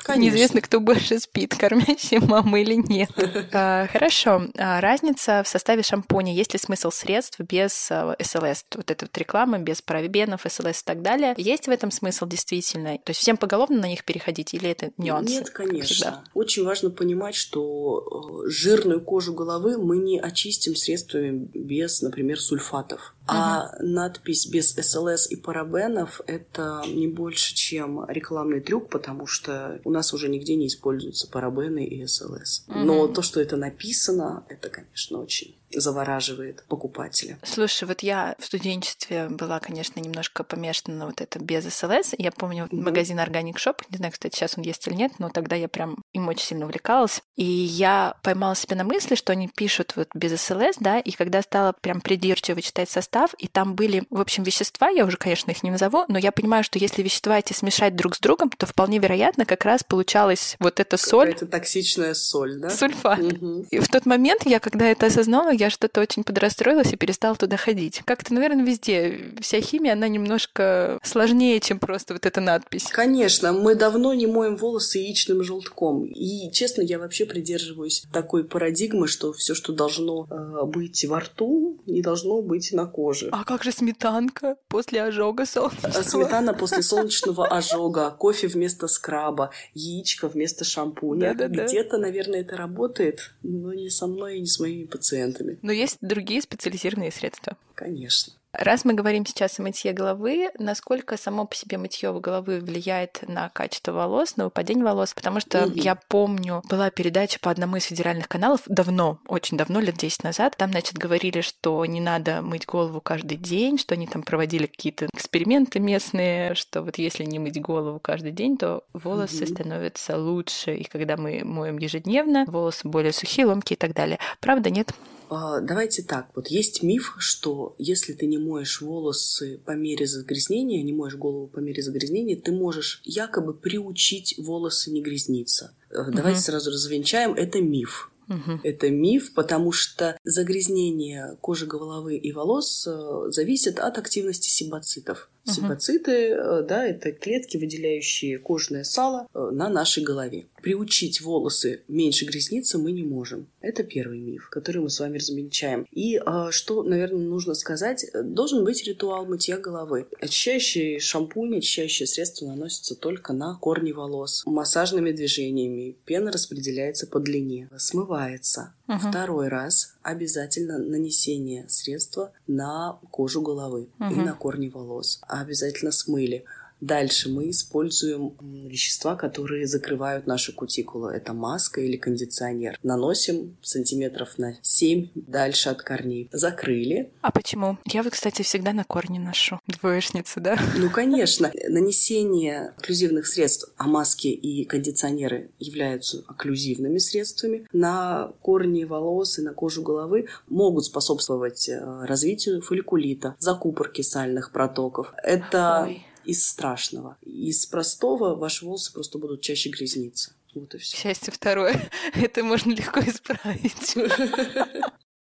Конечно. 0.04 0.22
Неизвестно, 0.22 0.62
кто 0.62 0.80
больше 0.80 1.18
спит, 1.18 1.54
кормящая 1.54 2.20
мама 2.26 2.60
или 2.60 2.74
нет. 2.74 3.10
А, 3.54 3.86
хорошо. 3.88 4.46
А, 4.56 4.80
разница 4.80 5.42
в 5.42 5.48
составе 5.48 5.82
шампуня. 5.82 6.32
Есть 6.32 6.54
ли 6.54 6.58
смысл 6.58 6.90
средств 6.90 7.38
без 7.40 7.72
СЛС? 7.72 8.64
Вот 8.74 8.90
эта 8.90 9.04
вот 9.04 9.18
реклама 9.18 9.58
без 9.58 9.82
парабенов, 9.82 10.42
СЛС 10.48 10.80
и 10.80 10.84
так 10.84 11.02
далее. 11.02 11.34
Есть 11.36 11.66
в 11.66 11.70
этом 11.70 11.90
смысл 11.90 12.26
действительно? 12.26 12.96
То 12.98 13.10
есть 13.10 13.20
всем 13.20 13.36
поголовно 13.36 13.80
на 13.80 13.86
них 13.86 14.04
переходить 14.04 14.54
или 14.54 14.70
это 14.70 14.90
нюанс? 14.96 15.30
Нет, 15.30 15.50
конечно. 15.50 16.24
Очень 16.34 16.64
важно 16.64 16.90
понимать, 16.90 17.34
что 17.34 18.42
э, 18.46 18.48
жирную 18.48 19.02
кожу 19.02 19.34
головы 19.34 19.76
мы 19.76 19.98
не 19.98 20.18
очистим 20.18 20.74
средствами 20.76 21.48
без, 21.52 22.00
например, 22.00 22.40
сульфатов. 22.40 23.14
А 23.26 23.70
угу. 23.76 23.86
надпись 23.86 24.46
без 24.46 24.74
СЛС 24.74 25.30
и 25.30 25.36
парабенов– 25.36 26.20
это 26.26 26.82
не 26.86 27.06
больше, 27.06 27.54
чем 27.54 28.04
рекламный 28.08 28.60
трюк, 28.60 28.88
потому 28.88 29.26
что 29.26 29.80
у 29.84 29.90
нас 29.90 30.12
уже 30.12 30.28
нигде 30.28 30.56
не 30.56 30.66
используются 30.66 31.28
парабены 31.28 31.84
и 31.84 32.06
СЛС. 32.06 32.64
Угу. 32.68 32.78
Но 32.78 33.06
то, 33.08 33.22
что 33.22 33.40
это 33.40 33.56
написано, 33.56 34.44
это, 34.48 34.68
конечно, 34.68 35.20
очень 35.20 35.56
завораживает 35.74 36.64
покупателя. 36.68 37.38
Слушай, 37.42 37.84
вот 37.84 38.02
я 38.02 38.34
в 38.38 38.44
студенчестве 38.44 39.28
была, 39.28 39.60
конечно, 39.60 40.00
немножко 40.00 40.44
помешана 40.44 40.96
на 40.96 41.06
вот 41.06 41.20
это 41.20 41.38
без 41.38 41.64
СЛС. 41.72 42.14
Я 42.18 42.32
помню 42.32 42.64
mm-hmm. 42.64 42.80
магазин 42.80 43.18
Organic 43.18 43.54
Shop, 43.54 43.80
не 43.90 43.98
знаю, 43.98 44.12
кстати, 44.12 44.36
сейчас 44.36 44.56
он 44.56 44.64
есть 44.64 44.86
или 44.86 44.94
нет, 44.94 45.12
но 45.18 45.28
тогда 45.28 45.56
я 45.56 45.68
прям 45.68 46.02
им 46.12 46.28
очень 46.28 46.46
сильно 46.46 46.64
увлекалась. 46.64 47.22
И 47.36 47.44
я 47.44 48.14
поймала 48.22 48.54
себя 48.54 48.76
на 48.76 48.84
мысли, 48.84 49.14
что 49.14 49.32
они 49.32 49.48
пишут 49.48 49.94
вот 49.96 50.08
без 50.14 50.40
СЛС, 50.40 50.76
да, 50.80 50.98
и 50.98 51.10
когда 51.12 51.42
стала 51.42 51.72
прям 51.72 52.00
придирчиво 52.00 52.60
читать 52.60 52.90
состав, 52.90 53.34
и 53.38 53.48
там 53.48 53.74
были, 53.74 54.04
в 54.10 54.20
общем, 54.20 54.42
вещества, 54.42 54.88
я 54.88 55.04
уже, 55.04 55.16
конечно, 55.16 55.50
их 55.50 55.62
не 55.62 55.70
назову, 55.70 56.04
но 56.08 56.18
я 56.18 56.32
понимаю, 56.32 56.64
что 56.64 56.78
если 56.78 57.02
вещества 57.02 57.38
эти 57.38 57.52
смешать 57.52 57.96
друг 57.96 58.16
с 58.16 58.20
другом, 58.20 58.50
то 58.50 58.66
вполне 58.66 58.98
вероятно 58.98 59.44
как 59.46 59.64
раз 59.64 59.82
получалась 59.82 60.56
вот 60.58 60.80
эта 60.80 60.96
соль. 60.96 61.30
Это 61.30 61.46
токсичная 61.46 62.14
соль, 62.14 62.58
да? 62.58 62.70
Сульфат. 62.70 63.20
Угу. 63.20 63.66
И 63.70 63.78
в 63.78 63.88
тот 63.88 64.06
момент 64.06 64.42
я, 64.44 64.60
когда 64.60 64.86
это 64.86 65.06
осознала, 65.06 65.50
я 65.62 65.70
что-то 65.70 66.00
очень 66.00 66.24
подрастроилась 66.24 66.92
и 66.92 66.96
перестала 66.96 67.36
туда 67.36 67.56
ходить. 67.56 68.02
Как-то, 68.04 68.34
наверное, 68.34 68.64
везде 68.64 69.32
вся 69.40 69.60
химия, 69.60 69.92
она 69.92 70.08
немножко 70.08 70.98
сложнее, 71.02 71.60
чем 71.60 71.78
просто 71.78 72.14
вот 72.14 72.26
эта 72.26 72.40
надпись. 72.40 72.86
Конечно, 72.90 73.52
мы 73.52 73.76
давно 73.76 74.12
не 74.12 74.26
моем 74.26 74.56
волосы 74.56 74.98
яичным 74.98 75.42
желтком. 75.44 76.06
И, 76.06 76.50
честно, 76.50 76.82
я 76.82 76.98
вообще 76.98 77.26
придерживаюсь 77.26 78.04
такой 78.12 78.44
парадигмы, 78.44 79.06
что 79.06 79.32
все, 79.32 79.54
что 79.54 79.72
должно 79.72 80.26
э, 80.28 80.64
быть 80.66 81.04
во 81.04 81.20
рту, 81.20 81.71
не 81.86 82.02
должно 82.02 82.42
быть 82.42 82.72
на 82.72 82.86
коже. 82.86 83.28
А 83.32 83.44
как 83.44 83.62
же 83.64 83.72
сметанка 83.72 84.56
после 84.68 85.02
ожога 85.02 85.46
солнечного? 85.46 85.98
А 85.98 86.02
сметана 86.02 86.54
после 86.54 86.82
солнечного 86.82 87.46
ожога, 87.48 88.10
кофе 88.10 88.48
вместо 88.48 88.88
скраба, 88.88 89.50
яичко 89.74 90.28
вместо 90.28 90.64
шампуня. 90.64 91.34
Где-то, 91.34 91.98
наверное, 91.98 92.40
это 92.40 92.56
работает, 92.56 93.34
но 93.42 93.72
не 93.72 93.90
со 93.90 94.06
мной 94.06 94.38
и 94.38 94.40
не 94.40 94.46
с 94.46 94.58
моими 94.60 94.84
пациентами. 94.84 95.58
Но 95.62 95.72
есть 95.72 95.98
другие 96.00 96.42
специализированные 96.42 97.12
средства. 97.12 97.56
Конечно. 97.74 98.34
Раз 98.52 98.84
мы 98.84 98.92
говорим 98.92 99.24
сейчас 99.24 99.58
о 99.58 99.62
мытье 99.62 99.92
головы, 99.92 100.50
насколько 100.58 101.16
само 101.16 101.46
по 101.46 101.54
себе 101.54 101.78
мытье 101.78 102.12
головы 102.12 102.60
влияет 102.60 103.24
на 103.26 103.48
качество 103.48 103.92
волос, 103.92 104.36
на 104.36 104.44
выпадение 104.44 104.84
волос? 104.84 105.14
Потому 105.14 105.40
что 105.40 105.64
угу. 105.64 105.72
я 105.74 105.94
помню, 105.94 106.62
была 106.68 106.90
передача 106.90 107.38
по 107.40 107.50
одному 107.50 107.76
из 107.76 107.84
федеральных 107.84 108.28
каналов 108.28 108.60
давно, 108.66 109.18
очень 109.26 109.56
давно, 109.56 109.80
лет 109.80 109.96
10 109.96 110.24
назад. 110.24 110.56
Там, 110.58 110.70
значит, 110.70 110.98
говорили, 110.98 111.40
что 111.40 111.84
не 111.86 112.00
надо 112.00 112.42
мыть 112.42 112.66
голову 112.66 113.00
каждый 113.00 113.38
день, 113.38 113.78
что 113.78 113.94
они 113.94 114.06
там 114.06 114.22
проводили 114.22 114.66
какие-то 114.66 115.08
эксперименты 115.14 115.80
местные, 115.80 116.54
что 116.54 116.82
вот 116.82 116.98
если 116.98 117.24
не 117.24 117.38
мыть 117.38 117.58
голову 117.58 118.00
каждый 118.00 118.32
день, 118.32 118.58
то 118.58 118.84
волосы 118.92 119.44
угу. 119.44 119.54
становятся 119.54 120.18
лучше. 120.18 120.74
И 120.74 120.84
когда 120.84 121.16
мы 121.16 121.42
моем 121.42 121.78
ежедневно, 121.78 122.44
волосы 122.46 122.86
более 122.86 123.12
сухие, 123.12 123.46
ломкие 123.46 123.76
и 123.76 123.78
так 123.78 123.94
далее. 123.94 124.18
Правда, 124.40 124.68
нет? 124.68 124.92
А, 125.34 125.60
давайте 125.60 126.02
так, 126.02 126.28
вот 126.34 126.48
есть 126.48 126.82
миф, 126.82 127.14
что 127.18 127.74
если 127.78 128.12
ты 128.12 128.26
не 128.26 128.36
моешь 128.36 128.82
волосы 128.82 129.58
по 129.64 129.70
мере 129.70 130.06
загрязнения, 130.06 130.82
не 130.82 130.92
моешь 130.92 131.14
голову 131.14 131.46
по 131.46 131.58
мере 131.58 131.82
загрязнения, 131.82 132.36
ты 132.36 132.52
можешь 132.52 133.00
якобы 133.04 133.54
приучить 133.54 134.34
волосы 134.36 134.90
не 134.90 135.00
грязниться. 135.00 135.74
Угу. 135.90 136.12
Давайте 136.12 136.40
сразу 136.40 136.70
развенчаем, 136.70 137.32
это 137.32 137.62
миф. 137.62 138.10
Угу. 138.28 138.60
Это 138.62 138.90
миф, 138.90 139.32
потому 139.32 139.72
что 139.72 140.18
загрязнение 140.22 141.38
кожи 141.40 141.66
головы 141.66 142.16
и 142.16 142.30
волос 142.32 142.86
э, 142.86 143.30
зависит 143.30 143.78
от 143.78 143.96
активности 143.96 144.48
сибоцитов. 144.50 145.30
Угу. 145.46 145.54
Сибоциты, 145.54 146.28
э, 146.28 146.64
да, 146.68 146.86
это 146.86 147.12
клетки, 147.12 147.56
выделяющие 147.56 148.38
кожное 148.38 148.84
сало 148.84 149.26
э, 149.34 149.50
на 149.52 149.68
нашей 149.68 150.02
голове. 150.02 150.46
Приучить 150.62 151.20
волосы 151.20 151.82
меньше 151.88 152.24
грязниться 152.24 152.78
мы 152.78 152.92
не 152.92 153.02
можем. 153.02 153.48
Это 153.60 153.82
первый 153.82 154.20
миф, 154.20 154.48
который 154.50 154.80
мы 154.80 154.90
с 154.90 155.00
вами 155.00 155.18
размечаем. 155.18 155.86
И 155.90 156.20
а, 156.24 156.52
что, 156.52 156.84
наверное, 156.84 157.26
нужно 157.26 157.54
сказать, 157.54 158.06
должен 158.14 158.64
быть 158.64 158.84
ритуал 158.86 159.26
мытья 159.26 159.58
головы. 159.58 160.06
Очищающий 160.20 161.00
шампунь, 161.00 161.58
очищающее 161.58 162.06
средство 162.06 162.46
наносится 162.46 162.94
только 162.94 163.32
на 163.32 163.56
корни 163.56 163.90
волос. 163.90 164.44
Массажными 164.46 165.10
движениями 165.10 165.96
пена 166.04 166.30
распределяется 166.30 167.08
по 167.08 167.18
длине, 167.18 167.68
смывается. 167.76 168.74
Угу. 168.92 169.08
Второй 169.08 169.48
раз 169.48 169.94
обязательно 170.02 170.76
нанесение 170.76 171.66
средства 171.68 172.32
на 172.46 172.98
кожу 173.10 173.40
головы 173.40 173.88
угу. 173.98 174.12
и 174.12 174.16
на 174.16 174.34
корни 174.34 174.68
волос. 174.68 175.20
Обязательно 175.26 175.92
смыли. 175.92 176.44
Дальше 176.82 177.28
мы 177.28 177.50
используем 177.50 178.34
вещества, 178.40 179.14
которые 179.14 179.68
закрывают 179.68 180.26
нашу 180.26 180.52
кутикулу. 180.52 181.06
Это 181.06 181.32
маска 181.32 181.80
или 181.80 181.96
кондиционер. 181.96 182.76
Наносим 182.82 183.56
сантиметров 183.62 184.36
на 184.36 184.56
7 184.62 185.10
дальше 185.14 185.68
от 185.68 185.82
корней. 185.82 186.28
Закрыли. 186.32 187.12
А 187.20 187.30
почему? 187.30 187.78
Я 187.86 188.02
вот, 188.02 188.12
кстати, 188.12 188.42
всегда 188.42 188.72
на 188.72 188.82
корни 188.82 189.20
ношу. 189.20 189.60
Двоечница, 189.68 190.40
да? 190.40 190.58
Ну, 190.76 190.90
конечно. 190.94 191.52
Нанесение 191.68 192.72
окклюзивных 192.76 193.28
средств, 193.28 193.72
а 193.76 193.86
маски 193.86 194.26
и 194.26 194.64
кондиционеры 194.64 195.50
являются 195.60 196.24
окклюзивными 196.26 196.98
средствами, 196.98 197.68
на 197.72 198.32
корни 198.40 198.82
волос 198.82 199.38
и 199.38 199.42
на 199.42 199.54
кожу 199.54 199.82
головы 199.82 200.26
могут 200.48 200.84
способствовать 200.86 201.68
э, 201.68 201.80
развитию 202.06 202.60
фолликулита, 202.60 203.36
закупорки 203.38 204.02
сальных 204.02 204.50
протоков. 204.50 205.14
Это 205.22 205.84
Ой 205.86 206.06
из 206.24 206.46
страшного. 206.46 207.16
Из 207.22 207.66
простого 207.66 208.34
ваши 208.34 208.64
волосы 208.64 208.92
просто 208.92 209.18
будут 209.18 209.40
чаще 209.42 209.70
грязниться. 209.70 210.34
Вот 210.54 210.74
и 210.74 210.78
все. 210.78 210.96
Счастье 210.96 211.32
второе. 211.32 211.90
Это 212.14 212.44
можно 212.44 212.72
легко 212.72 213.00
исправить. 213.00 213.96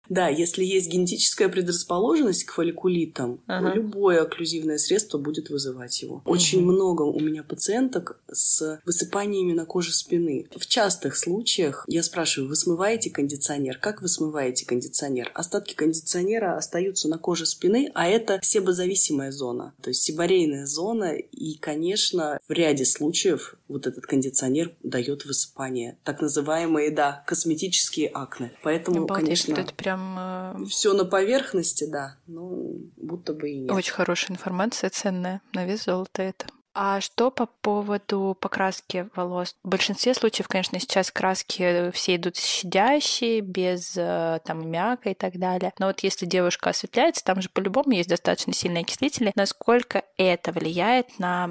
Да, 0.09 0.27
если 0.27 0.65
есть 0.65 0.89
генетическая 0.89 1.49
предрасположенность 1.49 2.43
к 2.43 2.53
фолликулитам, 2.53 3.39
ага. 3.47 3.73
любое 3.73 4.21
окклюзивное 4.21 4.77
средство 4.77 5.17
будет 5.17 5.49
вызывать 5.49 6.01
его. 6.01 6.21
Очень 6.25 6.63
угу. 6.63 6.71
много 6.71 7.03
у 7.03 7.19
меня 7.19 7.43
пациенток 7.43 8.19
с 8.31 8.81
высыпаниями 8.85 9.53
на 9.53 9.65
коже 9.65 9.93
спины. 9.93 10.47
В 10.55 10.65
частых 10.67 11.15
случаях 11.15 11.85
я 11.87 12.03
спрашиваю, 12.03 12.49
вы 12.49 12.55
смываете 12.55 13.09
кондиционер? 13.11 13.77
Как 13.77 14.01
вы 14.01 14.07
смываете 14.07 14.65
кондиционер? 14.65 15.31
Остатки 15.33 15.75
кондиционера 15.75 16.57
остаются 16.57 17.07
на 17.07 17.17
коже 17.17 17.45
спины, 17.45 17.91
а 17.93 18.07
это 18.07 18.39
себозависимая 18.41 19.31
зона, 19.31 19.73
то 19.81 19.89
есть 19.89 20.01
себорейная 20.01 20.65
зона, 20.65 21.15
и, 21.15 21.55
конечно, 21.55 22.39
в 22.47 22.51
ряде 22.51 22.85
случаев 22.85 23.55
вот 23.67 23.85
этот 23.85 24.05
кондиционер 24.05 24.73
дает 24.83 25.25
высыпание. 25.25 25.97
Так 26.03 26.21
называемые, 26.21 26.89
да, 26.91 27.23
косметические 27.27 28.07
акне. 28.07 28.51
Поэтому, 28.63 29.03
Обалдеть, 29.03 29.45
конечно... 29.45 29.61
Это 29.61 29.73
прям 29.73 29.98
прям... 29.99 30.63
Э, 30.63 30.65
Все 30.65 30.93
на 30.93 31.05
поверхности, 31.05 31.85
да, 31.85 32.15
но 32.27 32.49
будто 32.97 33.33
бы 33.33 33.49
и 33.49 33.59
нет. 33.59 33.71
Очень 33.71 33.93
хорошая 33.93 34.31
информация, 34.31 34.89
ценная, 34.89 35.41
на 35.53 35.65
вес 35.65 35.85
золота 35.85 36.21
это. 36.23 36.47
А 36.81 37.01
что 37.01 37.29
по 37.29 37.45
поводу 37.45 38.37
покраски 38.39 39.09
волос? 39.13 39.53
В 39.65 39.67
большинстве 39.67 40.13
случаев, 40.13 40.47
конечно, 40.47 40.79
сейчас 40.79 41.11
краски 41.11 41.91
все 41.91 42.15
идут 42.15 42.37
щадящие, 42.37 43.41
без 43.41 43.97
э, 43.97 44.39
там 44.45 44.65
мяка 44.71 45.09
и 45.09 45.13
так 45.13 45.37
далее. 45.37 45.73
Но 45.77 45.87
вот 45.87 45.99
если 45.99 46.25
девушка 46.25 46.69
осветляется, 46.69 47.25
там 47.25 47.41
же 47.41 47.49
по-любому 47.49 47.91
есть 47.91 48.07
достаточно 48.07 48.53
сильные 48.53 48.83
окислители. 48.83 49.33
Насколько 49.35 50.05
это 50.15 50.53
влияет 50.53 51.19
на 51.19 51.49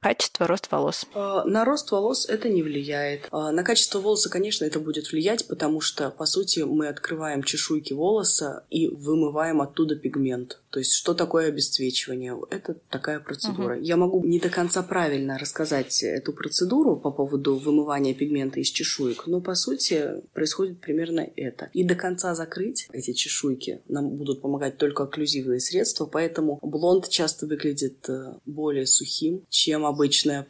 качество 0.00 0.48
рост 0.48 0.68
волос? 0.72 1.06
А, 1.14 1.44
на 1.44 1.64
рост 1.64 1.92
волос 1.92 2.28
это 2.28 2.48
не 2.48 2.64
влияет. 2.64 3.28
А, 3.30 3.52
на 3.52 3.62
качество 3.62 4.00
волоса, 4.00 4.28
конечно, 4.28 4.64
это 4.64 4.80
будет 4.80 5.12
влиять, 5.12 5.46
потому 5.46 5.80
что, 5.80 6.10
по 6.10 6.26
сути, 6.26 6.60
мы 6.60 6.88
открываем 6.88 7.44
чешуйки 7.44 7.92
волоса 7.92 8.64
и 8.70 8.88
вымываем 8.88 9.62
оттуда 9.62 9.94
пигмент. 9.94 10.58
То 10.74 10.80
есть, 10.80 10.92
что 10.94 11.14
такое 11.14 11.50
обесцвечивание? 11.50 12.36
Это 12.50 12.74
такая 12.90 13.20
процедура. 13.20 13.76
Угу. 13.76 13.84
Я 13.84 13.96
могу 13.96 14.24
не 14.24 14.40
до 14.40 14.48
конца 14.48 14.82
правильно 14.82 15.38
рассказать 15.38 16.02
эту 16.02 16.32
процедуру 16.32 16.96
по 16.96 17.12
поводу 17.12 17.54
вымывания 17.54 18.12
пигмента 18.12 18.58
из 18.58 18.70
чешуек, 18.70 19.28
но, 19.28 19.40
по 19.40 19.54
сути, 19.54 20.24
происходит 20.32 20.80
примерно 20.80 21.28
это. 21.36 21.70
И 21.74 21.84
до 21.84 21.94
конца 21.94 22.34
закрыть 22.34 22.88
эти 22.92 23.12
чешуйки 23.12 23.82
нам 23.86 24.16
будут 24.16 24.42
помогать 24.42 24.76
только 24.76 25.04
окклюзивные 25.04 25.60
средства, 25.60 26.06
поэтому 26.06 26.58
блонд 26.60 27.08
часто 27.08 27.46
выглядит 27.46 28.08
э, 28.08 28.40
более 28.44 28.88
сухим, 28.88 29.44
чем 29.48 29.86
обычная 29.86 30.48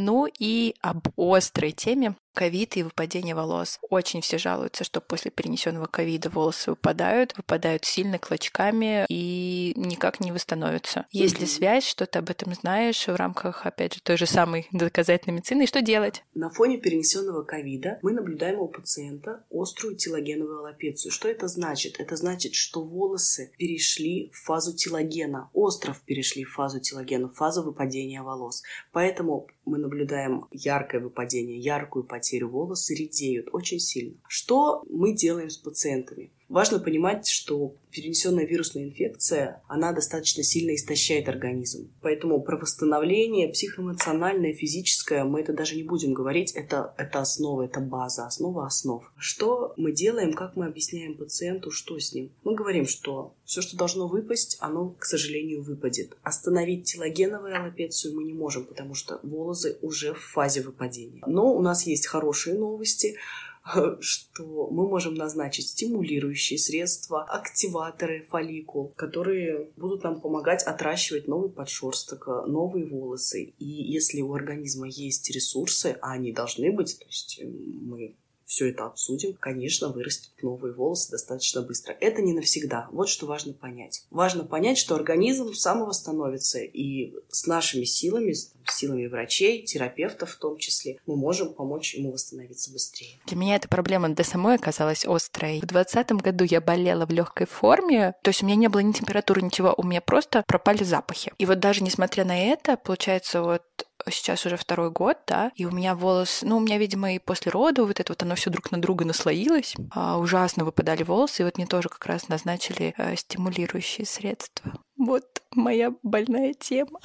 Ну 0.00 0.28
и 0.38 0.74
об 0.80 1.08
острой 1.16 1.72
теме 1.72 2.14
ковид 2.38 2.76
и 2.76 2.84
выпадение 2.84 3.34
волос. 3.34 3.80
Очень 3.90 4.20
все 4.20 4.38
жалуются, 4.38 4.84
что 4.84 5.00
после 5.00 5.32
перенесенного 5.32 5.86
ковида 5.86 6.30
волосы 6.30 6.70
выпадают, 6.70 7.36
выпадают 7.36 7.84
сильно 7.84 8.20
клочками 8.20 9.06
и 9.08 9.72
никак 9.74 10.20
не 10.20 10.30
восстановятся. 10.30 11.06
Есть 11.10 11.40
ли 11.40 11.46
связь, 11.46 11.84
что 11.84 12.06
ты 12.06 12.20
об 12.20 12.30
этом 12.30 12.54
знаешь 12.54 13.08
в 13.08 13.16
рамках, 13.16 13.66
опять 13.66 13.94
же, 13.94 14.00
той 14.00 14.16
же 14.16 14.26
самой 14.26 14.68
доказательной 14.72 15.38
медицины, 15.38 15.64
и 15.64 15.66
что 15.66 15.82
делать? 15.82 16.22
На 16.34 16.48
фоне 16.48 16.78
перенесенного 16.78 17.42
ковида 17.42 17.98
мы 18.02 18.12
наблюдаем 18.12 18.60
у 18.60 18.68
пациента 18.68 19.44
острую 19.50 19.96
телогеновую 19.96 20.60
аллопецию. 20.60 21.10
Что 21.10 21.28
это 21.28 21.48
значит? 21.48 21.98
Это 21.98 22.14
значит, 22.14 22.54
что 22.54 22.84
волосы 22.84 23.50
перешли 23.58 24.30
в 24.32 24.44
фазу 24.44 24.76
телогена, 24.76 25.50
остров 25.54 26.00
перешли 26.02 26.44
в 26.44 26.52
фазу 26.52 26.78
телогена, 26.78 27.26
в 27.26 27.34
фазу 27.34 27.64
выпадения 27.64 28.22
волос. 28.22 28.62
Поэтому 28.92 29.48
мы 29.64 29.78
наблюдаем 29.78 30.46
яркое 30.52 31.00
выпадение, 31.00 31.58
яркую 31.58 32.04
потерю 32.04 32.27
волосы 32.46 32.94
редеют 32.94 33.48
очень 33.52 33.80
сильно. 33.80 34.16
Что 34.28 34.82
мы 34.88 35.14
делаем 35.14 35.50
с 35.50 35.56
пациентами? 35.56 36.30
Важно 36.48 36.78
понимать, 36.78 37.28
что 37.28 37.74
перенесенная 37.90 38.46
вирусная 38.46 38.84
инфекция, 38.84 39.62
она 39.68 39.92
достаточно 39.92 40.42
сильно 40.42 40.74
истощает 40.74 41.28
организм. 41.28 41.90
Поэтому 42.00 42.40
про 42.40 42.56
восстановление 42.56 43.48
психоэмоциональное, 43.48 44.54
физическое, 44.54 45.24
мы 45.24 45.40
это 45.40 45.52
даже 45.52 45.76
не 45.76 45.82
будем 45.82 46.14
говорить, 46.14 46.52
это, 46.52 46.94
это 46.96 47.20
основа, 47.20 47.64
это 47.64 47.80
база, 47.80 48.26
основа 48.26 48.66
основ. 48.66 49.04
Что 49.18 49.74
мы 49.76 49.92
делаем, 49.92 50.32
как 50.32 50.56
мы 50.56 50.66
объясняем 50.66 51.16
пациенту, 51.16 51.70
что 51.70 51.98
с 51.98 52.14
ним? 52.14 52.30
Мы 52.44 52.54
говорим, 52.54 52.86
что 52.86 53.34
все, 53.44 53.60
что 53.60 53.76
должно 53.76 54.08
выпасть, 54.08 54.56
оно, 54.60 54.94
к 54.98 55.04
сожалению, 55.04 55.62
выпадет. 55.62 56.16
Остановить 56.22 56.84
телогеновую 56.84 57.56
аллопецию 57.56 58.14
мы 58.14 58.24
не 58.24 58.32
можем, 58.32 58.64
потому 58.64 58.94
что 58.94 59.20
волосы 59.22 59.78
уже 59.82 60.14
в 60.14 60.20
фазе 60.20 60.62
выпадения. 60.62 61.22
Но 61.26 61.54
у 61.54 61.60
нас 61.60 61.86
есть 61.86 62.06
хорошие 62.06 62.58
новости– 62.58 63.16
что 64.00 64.68
мы 64.70 64.88
можем 64.88 65.14
назначить 65.14 65.68
стимулирующие 65.68 66.58
средства, 66.58 67.24
активаторы 67.24 68.26
фолликул, 68.28 68.92
которые 68.96 69.70
будут 69.76 70.04
нам 70.04 70.20
помогать 70.20 70.62
отращивать 70.62 71.28
новый 71.28 71.50
подшерсток, 71.50 72.26
новые 72.46 72.86
волосы. 72.86 73.54
И 73.58 73.66
если 73.66 74.20
у 74.20 74.32
организма 74.34 74.88
есть 74.88 75.30
ресурсы, 75.30 75.96
а 76.00 76.12
они 76.12 76.32
должны 76.32 76.72
быть, 76.72 76.98
то 76.98 77.06
есть 77.06 77.40
мы 77.44 78.16
все 78.48 78.70
это 78.70 78.86
обсудим, 78.86 79.34
конечно, 79.34 79.90
вырастут 79.90 80.42
новые 80.42 80.72
волосы 80.72 81.10
достаточно 81.10 81.60
быстро. 81.60 81.92
Это 82.00 82.22
не 82.22 82.32
навсегда. 82.32 82.88
Вот 82.92 83.10
что 83.10 83.26
важно 83.26 83.52
понять. 83.52 84.06
Важно 84.10 84.42
понять, 84.42 84.78
что 84.78 84.94
организм 84.94 85.52
самовосстановится, 85.52 86.60
и 86.60 87.14
с 87.28 87.46
нашими 87.46 87.84
силами, 87.84 88.32
с 88.32 88.46
силами 88.72 89.06
врачей, 89.06 89.64
терапевтов 89.64 90.30
в 90.30 90.38
том 90.38 90.58
числе, 90.58 90.98
мы 91.06 91.16
можем 91.16 91.54
помочь 91.54 91.94
ему 91.94 92.12
восстановиться 92.12 92.72
быстрее. 92.72 93.18
Для 93.26 93.36
меня 93.36 93.56
эта 93.56 93.68
проблема 93.68 94.08
для 94.08 94.24
самой 94.24 94.56
оказалась 94.56 95.04
острой. 95.06 95.58
В 95.60 95.66
2020 95.66 96.12
году 96.22 96.44
я 96.44 96.60
болела 96.60 97.06
в 97.06 97.10
легкой 97.10 97.46
форме, 97.46 98.14
то 98.22 98.30
есть 98.30 98.42
у 98.42 98.46
меня 98.46 98.56
не 98.56 98.68
было 98.68 98.80
ни 98.80 98.92
температуры, 98.92 99.42
ничего, 99.42 99.74
у 99.76 99.82
меня 99.82 100.00
просто 100.00 100.42
пропали 100.46 100.84
запахи. 100.84 101.32
И 101.38 101.46
вот 101.46 101.60
даже 101.60 101.82
несмотря 101.82 102.24
на 102.24 102.38
это, 102.38 102.76
получается, 102.76 103.42
вот 103.42 103.62
сейчас 104.10 104.46
уже 104.46 104.56
второй 104.56 104.90
год, 104.90 105.18
да, 105.26 105.50
и 105.54 105.64
у 105.64 105.70
меня 105.70 105.94
волос, 105.94 106.40
ну, 106.42 106.56
у 106.56 106.60
меня, 106.60 106.78
видимо, 106.78 107.14
и 107.14 107.18
после 107.18 107.50
рода 107.50 107.84
вот 107.84 108.00
это 108.00 108.12
вот 108.12 108.22
оно 108.22 108.34
все 108.34 108.50
друг 108.50 108.70
на 108.70 108.80
друга 108.80 109.04
наслоилось, 109.04 109.74
а, 109.90 110.18
ужасно 110.18 110.64
выпадали 110.64 111.02
волосы, 111.02 111.42
и 111.42 111.44
вот 111.44 111.56
мне 111.56 111.66
тоже 111.66 111.88
как 111.88 112.04
раз 112.06 112.28
назначили 112.28 112.94
э, 112.96 113.16
стимулирующие 113.16 114.06
средства. 114.06 114.72
Вот 114.98 115.24
моя 115.54 115.92
больная 116.02 116.54
тема. 116.54 117.00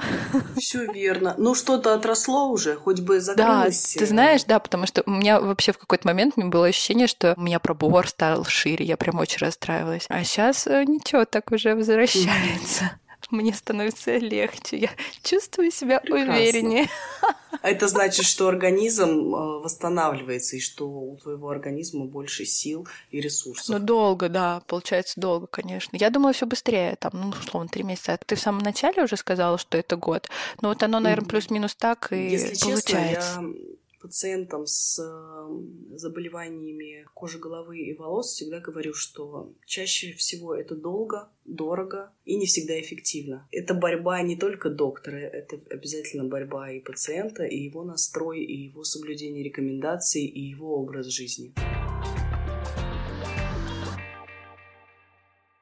Все 0.58 0.92
верно. 0.92 1.36
Ну, 1.38 1.54
что-то 1.54 1.94
отросло 1.94 2.50
уже, 2.50 2.76
хоть 2.76 3.00
бы 3.00 3.22
закрылось. 3.22 3.94
Да, 3.94 4.00
ты 4.00 4.06
знаешь, 4.08 4.44
да, 4.46 4.60
потому 4.60 4.88
что 4.88 5.04
у 5.06 5.12
меня 5.12 5.40
вообще 5.40 5.72
в 5.72 5.78
какой-то 5.78 6.08
момент 6.08 6.36
мне 6.36 6.48
было 6.48 6.68
ощущение, 6.68 7.08
что 7.08 7.36
у 7.38 7.42
меня 7.42 7.60
пробор 7.60 8.08
стал 8.08 8.46
шире, 8.46 8.84
я 8.86 8.98
прям 8.98 9.20
очень 9.20 9.38
расстраивалась. 9.40 10.06
А 10.10 10.24
сейчас 10.24 10.66
э, 10.68 10.84
ничего, 10.86 11.26
так 11.26 11.52
уже 11.52 11.76
возвращается 11.76 13.00
мне 13.32 13.54
становится 13.54 14.18
легче, 14.18 14.78
я 14.78 14.90
чувствую 15.24 15.72
себя 15.72 16.00
Прекрасно. 16.00 16.34
увереннее. 16.34 16.90
А 17.62 17.70
это 17.70 17.88
значит, 17.88 18.26
что 18.26 18.48
организм 18.48 19.34
э, 19.34 19.60
восстанавливается, 19.60 20.58
и 20.58 20.60
что 20.60 20.88
у 20.88 21.18
твоего 21.18 21.50
организма 21.50 22.06
больше 22.06 22.46
сил 22.46 22.88
и 23.12 23.22
ресурсов. 23.22 23.70
Ну, 23.70 23.80
долго, 23.80 24.28
да, 24.28 24.62
получается 24.68 25.20
долго, 25.20 25.48
конечно. 25.48 25.96
Я 25.96 26.10
думала, 26.10 26.34
все 26.34 26.46
быстрее, 26.46 26.96
там, 27.00 27.12
ну, 27.14 27.30
условно, 27.30 27.70
три 27.70 27.84
месяца. 27.84 28.20
Ты 28.26 28.36
в 28.36 28.40
самом 28.40 28.62
начале 28.62 29.04
уже 29.04 29.16
сказала, 29.18 29.58
что 29.58 29.78
это 29.78 29.96
год. 29.96 30.30
Но 30.62 30.70
вот 30.70 30.84
оно, 30.84 31.00
наверное, 31.00 31.28
плюс-минус 31.30 31.76
так 31.76 32.12
и 32.12 32.30
Если 32.30 32.60
получается. 32.60 32.88
Честно, 32.88 33.48
я 33.48 33.54
пациентам 34.04 34.68
с 34.68 35.02
заболеваниями 35.96 37.08
кожи 37.14 37.40
головы 37.40 37.80
и 37.80 37.94
волос 37.94 38.34
всегда 38.34 38.60
говорю, 38.60 38.94
что 38.94 39.54
чаще 39.66 40.12
всего 40.12 40.54
это 40.54 40.76
долго, 40.76 41.30
дорого 41.46 42.12
и 42.26 42.36
не 42.36 42.46
всегда 42.46 42.80
эффективно. 42.82 43.48
Это 43.50 43.74
борьба 43.74 44.22
не 44.22 44.36
только 44.36 44.70
доктора, 44.70 45.16
это 45.16 45.58
обязательно 45.70 46.26
борьба 46.26 46.70
и 46.72 46.82
пациента, 46.82 47.46
и 47.46 47.58
его 47.58 47.86
настрой, 47.86 48.44
и 48.44 48.66
его 48.66 48.84
соблюдение 48.84 49.42
рекомендаций, 49.42 50.26
и 50.26 50.42
его 50.42 50.76
образ 50.76 51.08
жизни. 51.08 51.54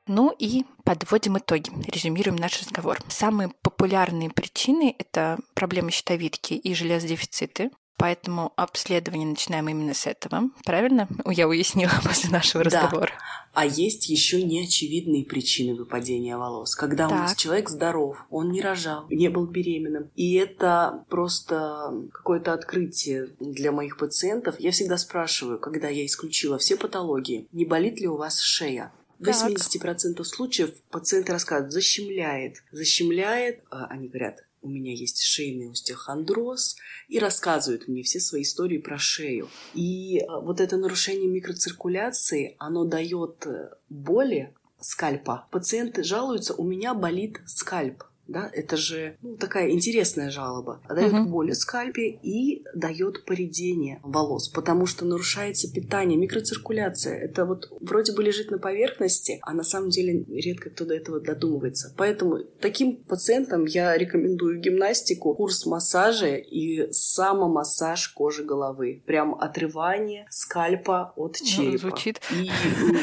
Ну 0.08 0.36
и 0.38 0.65
подводим 0.84 1.38
итоги, 1.38 1.69
резюмируем 1.88 2.36
наш 2.36 2.60
разговор. 2.60 2.97
Самые 3.08 3.54
популярные 3.62 4.32
причины– 4.32 4.95
это 4.99 5.38
проблемы 5.54 5.91
щитовидки 5.91 6.56
и 6.56 6.73
железодефициты. 6.73 7.69
Поэтому 8.02 8.52
обследование 8.56 9.28
начинаем 9.28 9.70
именно 9.70 9.94
с 9.94 10.08
этого. 10.08 10.50
Правильно? 10.66 11.08
Я 11.26 11.48
уяснила 11.48 11.92
после 12.04 12.32
нашего 12.32 12.64
да. 12.64 12.82
разговора. 12.82 13.12
А 13.54 13.66
есть 13.66 14.10
еще 14.10 14.42
неочевидные 14.42 15.24
причины 15.26 15.76
выпадения 15.76 16.36
волос. 16.38 16.74
Когда 16.74 17.08
так. 17.08 17.18
у 17.18 17.20
нас 17.22 17.36
человек 17.36 17.70
здоров, 17.70 18.26
он 18.30 18.52
не 18.52 18.62
рожал, 18.62 19.06
не 19.10 19.30
был 19.30 19.46
беременным. 19.46 20.10
И 20.16 20.34
это 20.34 21.06
просто 21.10 22.08
какое-то 22.12 22.54
открытие 22.54 23.30
для 23.40 23.72
моих 23.72 23.98
пациентов. 23.98 24.60
Я 24.60 24.72
всегда 24.72 24.98
спрашиваю, 24.98 25.60
когда 25.60 25.90
я 25.90 26.06
исключила 26.06 26.58
все 26.58 26.78
патологии, 26.78 27.48
не 27.52 27.66
болит 27.66 28.00
ли 28.00 28.08
у 28.08 28.18
вас 28.18 28.40
шея? 28.40 28.94
В 29.20 29.24
80% 29.24 30.24
случаев 30.24 30.74
пациенты 30.90 31.32
рассказывают, 31.32 31.72
защемляет. 31.72 32.64
Защемляет, 32.72 33.64
а 33.70 33.86
они 33.86 34.08
говорят, 34.08 34.40
у 34.62 34.69
меня 34.69 34.93
есть 34.93 35.21
шейный 35.21 35.71
остеохондроз, 35.71 36.76
и 37.08 37.19
рассказывают 37.19 37.88
мне 37.88 38.04
все 38.04 38.19
свои 38.19 38.43
истории 38.43 38.78
про 38.78 38.97
шею. 38.97 39.50
И 39.74 40.19
а, 40.19 40.39
вот 40.39 40.62
это 40.62 40.78
нарушение 40.78 41.28
микроциркуляции, 41.28 42.56
оно 42.60 42.86
дает 42.86 43.45
э, 43.45 43.71
боли 43.89 44.54
скальпа. 44.80 45.47
Пациенты 45.52 46.04
жалуются, 46.04 46.54
у 46.54 46.63
меня 46.63 46.93
болит 46.93 47.39
скальп 47.45 48.04
да, 48.32 48.50
это 48.54 48.78
же 48.78 49.17
ну, 49.22 49.36
такая 49.38 49.70
интересная 49.72 50.30
жалоба. 50.30 50.82
Дает 50.89 51.13
угу. 51.13 51.30
боль 51.30 51.52
в 51.52 51.56
скальпе 51.56 52.10
и 52.10 52.63
дает 52.74 53.26
поредение 53.26 54.00
волос, 54.04 54.50
потому 54.50 54.86
что 54.86 55.06
нарушается 55.06 55.72
питание, 55.72 56.17
микроциркуляция. 56.17 57.17
Это 57.17 57.46
вот 57.46 57.72
вроде 57.82 58.13
бы 58.13 58.24
лежит 58.24 58.52
на 58.52 58.58
поверхности, 58.58 59.39
а 59.41 59.54
на 59.54 59.63
самом 59.63 59.89
деле 59.89 60.24
редко 60.30 60.70
кто 60.70 60.86
до 60.86 60.96
этого 60.96 61.20
додумывается. 61.20 61.94
Поэтому 61.98 62.39
таким 62.60 62.98
пациентам 62.98 63.65
я 63.65 63.98
рекомендую 63.98 64.60
гимнастику, 64.60 65.36
курс 65.36 65.65
массажа 65.65 66.36
и 66.36 66.91
самомассаж 66.91 68.10
кожи 68.10 68.44
головы. 68.44 69.04
Прям 69.06 69.36
отрывание 69.36 70.26
скальпа 70.30 71.13
от 71.15 71.38
ну, 71.39 71.48
черепа. 71.48 71.78
Звучит. 71.78 72.22
И 72.32 72.50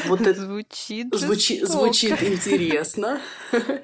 вот 0.07 0.21
это 0.21 0.39
звучит, 0.45 1.13
звучит, 1.13 1.67
звучит 1.67 2.23
интересно, 2.23 3.21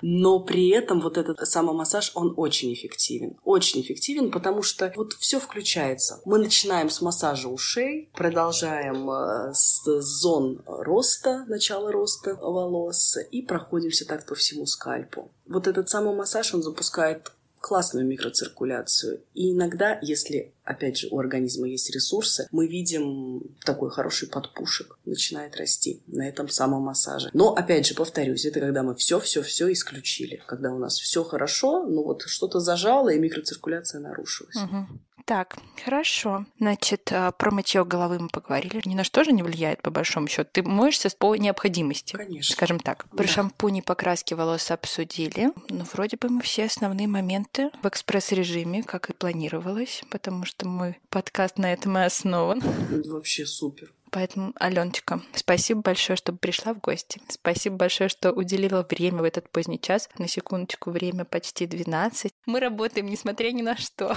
но 0.01 0.39
при 0.39 0.69
этом 0.69 1.01
вот 1.01 1.17
этот 1.17 1.34
самомассаж, 1.41 2.11
он 2.15 2.33
очень 2.37 2.73
эффективен. 2.73 3.37
Очень 3.43 3.81
эффективен, 3.81 4.31
потому 4.31 4.61
что 4.61 4.91
вот 4.95 5.13
все 5.13 5.39
включается. 5.39 6.21
Мы 6.25 6.39
начинаем 6.39 6.89
с 6.89 7.01
массажа 7.01 7.49
ушей, 7.49 8.09
продолжаем 8.13 9.09
э, 9.09 9.53
с 9.53 9.83
зон 10.01 10.61
роста, 10.65 11.45
начала 11.47 11.91
роста 11.91 12.35
волос 12.35 13.17
и 13.31 13.41
проходимся 13.41 14.05
так 14.05 14.25
по 14.25 14.35
всему 14.35 14.65
скальпу. 14.65 15.31
Вот 15.47 15.67
этот 15.67 15.89
самый 15.89 16.15
массаж, 16.15 16.53
он 16.53 16.63
запускает 16.63 17.31
классную 17.65 18.05
микроциркуляцию. 18.05 19.21
И 19.33 19.51
иногда, 19.51 19.97
если, 20.03 20.53
опять 20.63 20.99
же, 20.99 21.07
у 21.09 21.17
организма 21.17 21.67
есть 21.67 21.89
ресурсы, 21.89 22.47
мы 22.51 22.67
видим 22.67 23.41
такой 23.65 23.89
хороший 23.89 24.27
подпушек, 24.27 24.99
начинает 25.03 25.55
расти 25.55 26.03
на 26.05 26.29
этом 26.29 26.47
самом 26.47 26.83
массаже. 26.83 27.31
Но, 27.33 27.55
опять 27.55 27.87
же, 27.87 27.95
повторюсь, 27.95 28.45
это 28.45 28.59
когда 28.59 28.83
мы 28.83 28.93
все-все-все 28.93 29.71
исключили. 29.73 30.43
Когда 30.45 30.71
у 30.71 30.77
нас 30.77 30.99
все 30.99 31.23
хорошо, 31.23 31.87
но 31.87 32.03
вот 32.03 32.21
что-то 32.27 32.59
зажало, 32.59 33.09
и 33.09 33.17
микроциркуляция 33.17 33.99
нарушилась. 33.99 34.57
Угу. 34.57 34.99
Так, 35.25 35.57
хорошо. 35.83 36.45
Значит, 36.59 37.09
а, 37.11 37.31
про 37.31 37.49
мытье 37.49 37.83
головы 37.83 38.19
мы 38.19 38.29
поговорили. 38.29 38.79
Ни 38.85 38.93
на 38.93 39.03
что 39.03 39.23
же 39.23 39.31
не 39.31 39.41
влияет, 39.41 39.81
по 39.81 39.89
большому 39.89 40.27
счету. 40.27 40.49
Ты 40.51 40.61
моешься 40.61 41.09
по 41.17 41.35
необходимости. 41.35 42.15
Конечно. 42.15 42.53
Скажем 42.53 42.79
так. 42.79 43.09
Про 43.09 43.23
да. 43.23 43.27
шампунь 43.27 43.77
и 43.77 43.81
покраски 43.81 44.35
волос 44.35 44.69
обсудили. 44.69 45.51
Ну, 45.69 45.83
вроде 45.93 46.17
бы 46.17 46.29
мы 46.29 46.41
все 46.43 46.65
основные 46.65 47.07
моменты 47.07 47.71
в 47.81 47.87
экспресс-режиме, 47.87 48.83
как 48.83 49.09
и 49.09 49.13
планировалось, 49.13 50.03
потому 50.11 50.45
что 50.45 50.67
мой 50.67 50.99
подкаст 51.09 51.57
на 51.57 51.73
этом 51.73 51.97
и 51.97 52.01
основан. 52.01 52.61
Вообще 53.07 53.47
супер. 53.47 53.91
Поэтому, 54.15 54.53
Аленочка, 54.55 55.21
спасибо 55.33 55.81
большое, 55.81 56.15
что 56.15 56.31
пришла 56.31 56.73
в 56.73 56.79
гости. 56.79 57.21
Спасибо 57.27 57.75
большое, 57.75 58.07
что 58.07 58.31
уделила 58.31 58.87
время 58.89 59.17
в 59.17 59.25
этот 59.25 59.49
поздний 59.49 59.77
час. 59.77 60.07
На 60.17 60.29
секундочку, 60.29 60.91
время 60.91 61.25
почти 61.25 61.67
12. 61.67 62.31
Мы 62.45 62.61
работаем, 62.61 63.07
несмотря 63.07 63.51
ни 63.51 63.61
на 63.61 63.75
что. 63.75 64.15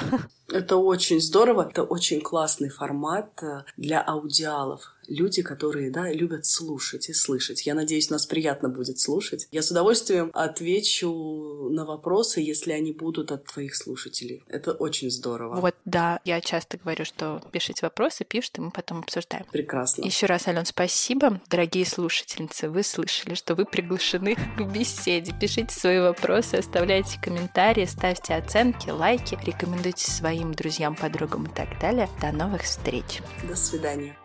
Это 0.49 0.77
очень 0.77 1.21
здорово. 1.21 1.67
Это 1.69 1.83
очень 1.83 2.21
классный 2.21 2.69
формат 2.69 3.43
э, 3.43 3.65
для 3.77 4.01
аудиалов 4.01 4.95
люди, 5.09 5.43
которые, 5.43 5.91
да, 5.91 6.13
любят 6.13 6.47
слушать 6.47 7.09
и 7.09 7.13
слышать. 7.13 7.67
Я 7.67 7.75
надеюсь, 7.75 8.11
нас 8.11 8.27
приятно 8.27 8.69
будет 8.69 9.01
слушать. 9.01 9.49
Я 9.51 9.63
с 9.63 9.71
удовольствием 9.71 10.31
отвечу 10.35 11.69
на 11.71 11.85
вопросы, 11.85 12.41
если 12.41 12.73
они 12.73 12.93
будут 12.93 13.33
от 13.33 13.45
твоих 13.45 13.75
слушателей. 13.75 14.45
Это 14.49 14.73
очень 14.73 15.11
здорово. 15.11 15.61
Вот, 15.61 15.75
да, 15.85 16.21
я 16.25 16.41
часто 16.41 16.79
говорю, 16.79 17.05
что 17.05 17.43
пишите 17.51 17.81
вопросы, 17.83 18.25
пишите, 18.25 18.61
мы 18.61 18.71
потом 18.71 19.01
обсуждаем. 19.01 19.47
Прекрасно. 19.51 20.05
Еще 20.05 20.27
раз, 20.27 20.47
Ален, 20.47 20.67
спасибо. 20.67 21.41
Дорогие 21.49 21.87
слушательницы, 21.87 22.69
вы 22.69 22.83
слышали, 22.83 23.35
что 23.35 23.55
вы 23.55 23.65
приглашены 23.65 24.37
к 24.57 24.63
беседе. 24.73 25.35
Пишите 25.41 25.75
свои 25.75 26.01
вопросы, 26.01 26.57
оставляйте 26.57 27.19
комментарии, 27.21 27.87
ставьте 27.87 28.35
оценки, 28.35 28.91
лайки, 28.91 29.39
рекомендуйте 29.45 30.11
своим 30.11 30.53
друзьям, 30.53 30.95
подругам 30.95 31.47
и 31.47 31.55
так 31.55 31.81
далее. 31.81 32.09
До 32.21 32.33
новых 32.33 32.63
встреч. 32.63 33.23
До 33.49 33.57
свидания. 33.57 34.17